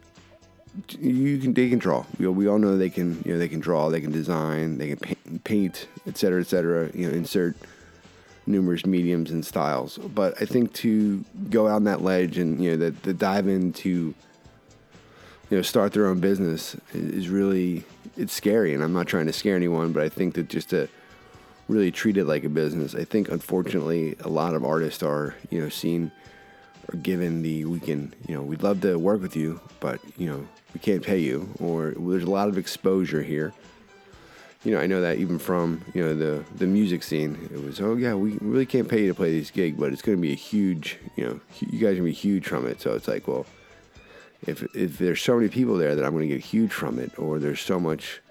[0.99, 2.05] you can they can draw.
[2.17, 3.22] You know, we all know they can.
[3.26, 3.89] You know, they can draw.
[3.89, 4.78] They can design.
[4.78, 6.91] They can paint, paint et cetera, et cetera.
[6.93, 7.55] You know, insert
[8.45, 9.97] numerous mediums and styles.
[9.97, 13.47] But I think to go out on that ledge and you know that the dive
[13.47, 14.13] into
[15.49, 17.84] you know start their own business is really
[18.17, 18.74] it's scary.
[18.74, 20.89] And I'm not trying to scare anyone, but I think that just to
[21.67, 22.95] really treat it like a business.
[22.95, 26.11] I think unfortunately a lot of artists are you know seen
[26.91, 30.30] or given the we can you know we'd love to work with you, but you
[30.30, 33.53] know we can't pay you, or there's a lot of exposure here.
[34.63, 37.80] You know, I know that even from you know the the music scene, it was
[37.80, 40.22] oh yeah, we really can't pay you to play this gig, but it's going to
[40.22, 42.82] be a huge, you know, you guys are gonna be huge from it.
[42.82, 43.45] So it's like, well,
[44.45, 47.17] if if there's so many people there that I'm going to get huge from it,
[47.17, 48.22] or there's so much,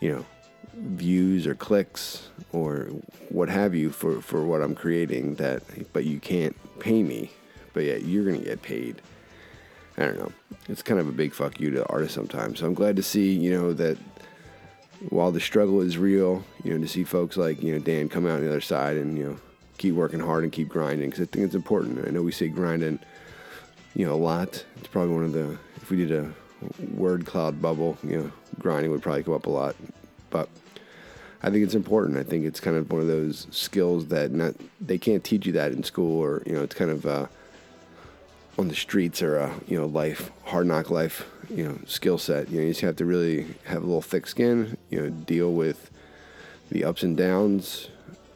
[0.00, 0.26] you know,
[0.74, 2.88] views or clicks or
[3.28, 7.30] what have you for for what I'm creating that, but you can't pay me,
[7.72, 9.02] but yet you're going to get paid
[10.00, 10.32] I don't know.
[10.68, 12.60] It's kind of a big fuck you to artists sometimes.
[12.60, 13.98] So I'm glad to see, you know, that
[15.10, 18.26] while the struggle is real, you know, to see folks like, you know, Dan come
[18.26, 19.36] out on the other side and, you know,
[19.76, 22.06] keep working hard and keep grinding because I think it's important.
[22.06, 22.98] I know we say grinding,
[23.94, 24.64] you know, a lot.
[24.76, 26.32] It's probably one of the, if we did a
[26.94, 29.76] word cloud bubble, you know, grinding would probably come up a lot.
[30.30, 30.48] But
[31.42, 32.16] I think it's important.
[32.16, 35.52] I think it's kind of one of those skills that not, they can't teach you
[35.52, 37.26] that in school or, you know, it's kind of, uh,
[38.58, 42.50] on the streets or a you know life hard knock life you know skill set.
[42.50, 44.76] You know you just have to really have a little thick skin.
[44.90, 45.90] You know deal with
[46.70, 47.88] the ups and downs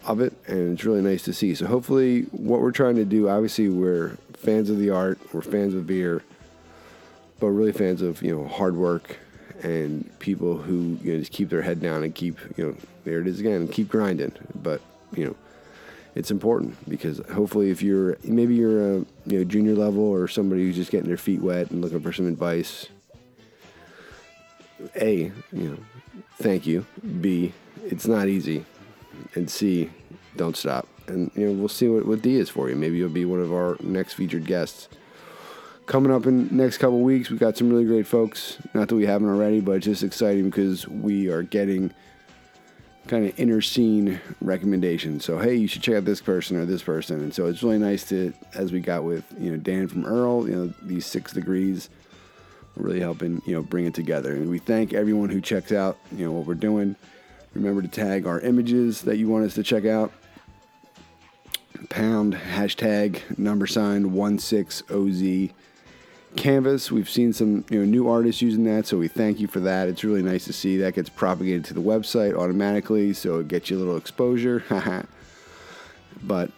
[0.07, 1.55] of it, and it's really nice to see.
[1.55, 5.75] So hopefully, what we're trying to do, obviously, we're fans of the art, we're fans
[5.75, 6.23] of beer,
[7.41, 9.19] but really fans of you know hard work
[9.63, 13.21] and people who you know just keep their head down and keep you know there
[13.21, 14.33] it is again, keep grinding.
[14.55, 14.81] But
[15.15, 15.37] you know
[16.15, 20.63] it's important because hopefully if you're maybe you're a you know junior level or somebody
[20.63, 22.89] who's just getting their feet wet and looking for some advice.
[24.97, 25.79] A you know
[26.39, 26.87] thank you.
[27.21, 27.53] B
[27.85, 28.65] it's not easy.
[29.35, 29.91] And c
[30.37, 30.87] don't stop.
[31.07, 32.77] And you know we'll see what, what d is for you.
[32.77, 34.89] Maybe you'll be one of our next featured guests.
[35.87, 38.57] Coming up in next couple weeks We've got some really great folks.
[38.73, 41.93] Not that we haven't already but just exciting because we are getting
[43.07, 45.25] kind of inner scene recommendations.
[45.25, 47.21] So hey, you should check out this person or this person.
[47.21, 50.49] And so it's really nice to, as we got with you know Dan from Earl,
[50.49, 51.91] you know these six degrees,
[52.77, 54.35] really helping you know bring it together.
[54.35, 56.97] And we thank everyone who checks out you know what we're doing.
[57.55, 60.13] Remember to tag our images that you want us to check out.
[61.89, 65.51] Pound hashtag number sign one six OZ
[66.37, 66.91] Canvas.
[66.91, 69.89] We've seen some you know new artists using that, so we thank you for that.
[69.89, 73.71] It's really nice to see that gets propagated to the website automatically, so it gets
[73.71, 74.65] you a little exposure.
[76.23, 76.51] but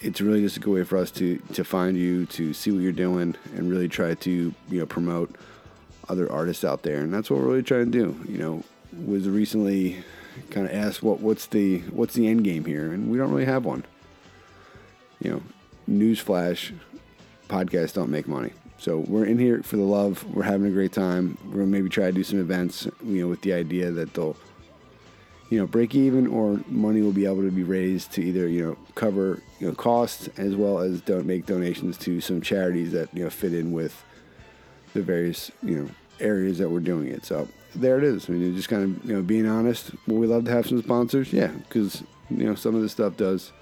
[0.00, 2.80] it's really just a good way for us to to find you, to see what
[2.80, 5.34] you're doing, and really try to you know promote
[6.08, 8.20] other artists out there, and that's what we're really trying to do.
[8.30, 8.62] You know,
[9.04, 10.04] was recently
[10.50, 13.46] kind of asked what what's the what's the end game here, and we don't really
[13.46, 13.84] have one.
[15.20, 15.42] You know,
[15.88, 16.72] newsflash,
[17.48, 18.52] podcasts don't make money.
[18.78, 20.24] So we're in here for the love.
[20.34, 21.38] We're having a great time.
[21.46, 24.36] We're gonna maybe try to do some events, you know, with the idea that they'll,
[25.50, 28.64] you know, break even or money will be able to be raised to either you
[28.64, 33.12] know cover you know costs as well as don't make donations to some charities that
[33.14, 34.04] you know fit in with
[34.92, 35.88] the various you know
[36.20, 37.24] areas that we're doing it.
[37.24, 38.28] So there it is.
[38.28, 39.92] I mean, just kind of you know being honest.
[40.06, 41.32] Would we love to have some sponsors?
[41.32, 43.52] Yeah, because you know some of this stuff does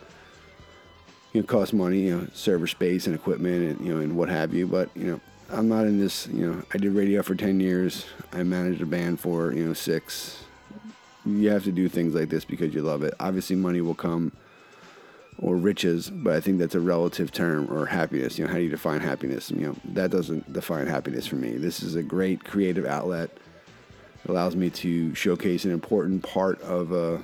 [1.35, 4.31] you know cost money, you know server space and equipment and you know and what
[4.31, 4.67] have you.
[4.67, 5.21] But you know
[5.51, 6.27] I'm not in this.
[6.29, 8.07] You know I did radio for ten years.
[8.33, 10.43] I managed a band for you know six.
[11.27, 13.15] You have to do things like this because you love it.
[13.21, 14.33] Obviously, money will come
[15.39, 18.39] or riches, but I think that's a relative term or happiness.
[18.39, 19.51] You know, how do you define happiness?
[19.51, 21.57] You know, that doesn't define happiness for me.
[21.57, 23.31] This is a great creative outlet.
[24.25, 27.21] It allows me to showcase an important part of a,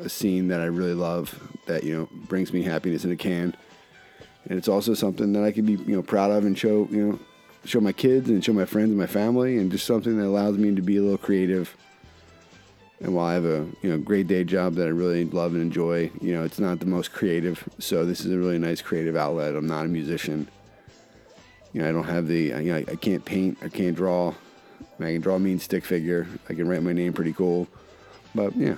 [0.00, 3.54] a scene that I really love that, you know, brings me happiness in a can.
[4.48, 7.06] And it's also something that I can be, you know, proud of and show, you
[7.06, 7.18] know,
[7.64, 10.58] show my kids and show my friends and my family and just something that allows
[10.58, 11.76] me to be a little creative
[13.02, 15.62] and while I have a you know great day job that I really love and
[15.62, 17.68] enjoy, you know it's not the most creative.
[17.78, 19.56] So this is a really nice creative outlet.
[19.56, 20.48] I'm not a musician.
[21.72, 23.58] You know I don't have the you know I can't paint.
[23.60, 24.34] I can't draw.
[25.00, 26.28] I can draw a mean stick figure.
[26.48, 27.66] I can write my name pretty cool.
[28.36, 28.76] But yeah,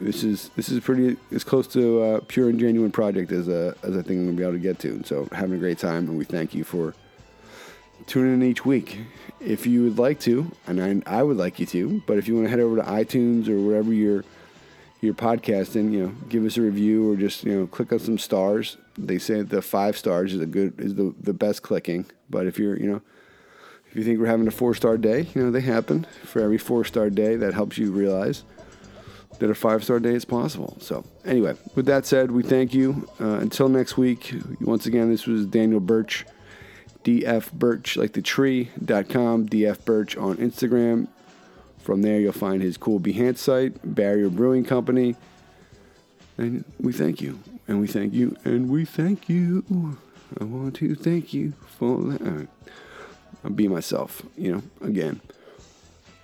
[0.00, 3.74] this is this is pretty as close to a pure and genuine project as a
[3.82, 4.88] as I think I'm gonna be able to get to.
[4.88, 6.94] And so having a great time, and we thank you for
[8.06, 8.98] tuning in each week
[9.40, 12.34] if you would like to, and I, I would like you to, but if you
[12.34, 14.24] want to head over to iTunes or wherever you're
[15.00, 18.18] you're podcasting, you know, give us a review or just you know click on some
[18.18, 18.76] stars.
[18.96, 22.06] They say the five stars is a good is the the best clicking.
[22.30, 23.02] But if you're you know
[23.90, 26.06] if you think we're having a four star day, you know they happen.
[26.24, 28.44] For every four star day, that helps you realize
[29.42, 30.76] that a five star day is possible.
[30.80, 33.08] So anyway, with that said, we thank you.
[33.20, 34.34] Uh, until next week.
[34.60, 36.24] Once again, this was Daniel Birch.
[37.04, 41.08] dfbirch, like the tree.com, dfbirch on Instagram.
[41.80, 45.16] From there, you'll find his cool Behance site, Barrier Brewing Company.
[46.38, 49.98] And we thank you, and we thank you, and we thank you.
[50.40, 52.48] I want to thank you for that.
[53.44, 55.20] I'll be myself, you know, again.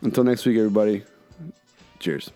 [0.02, 1.02] Until next week, everybody.
[1.98, 2.30] Cheers.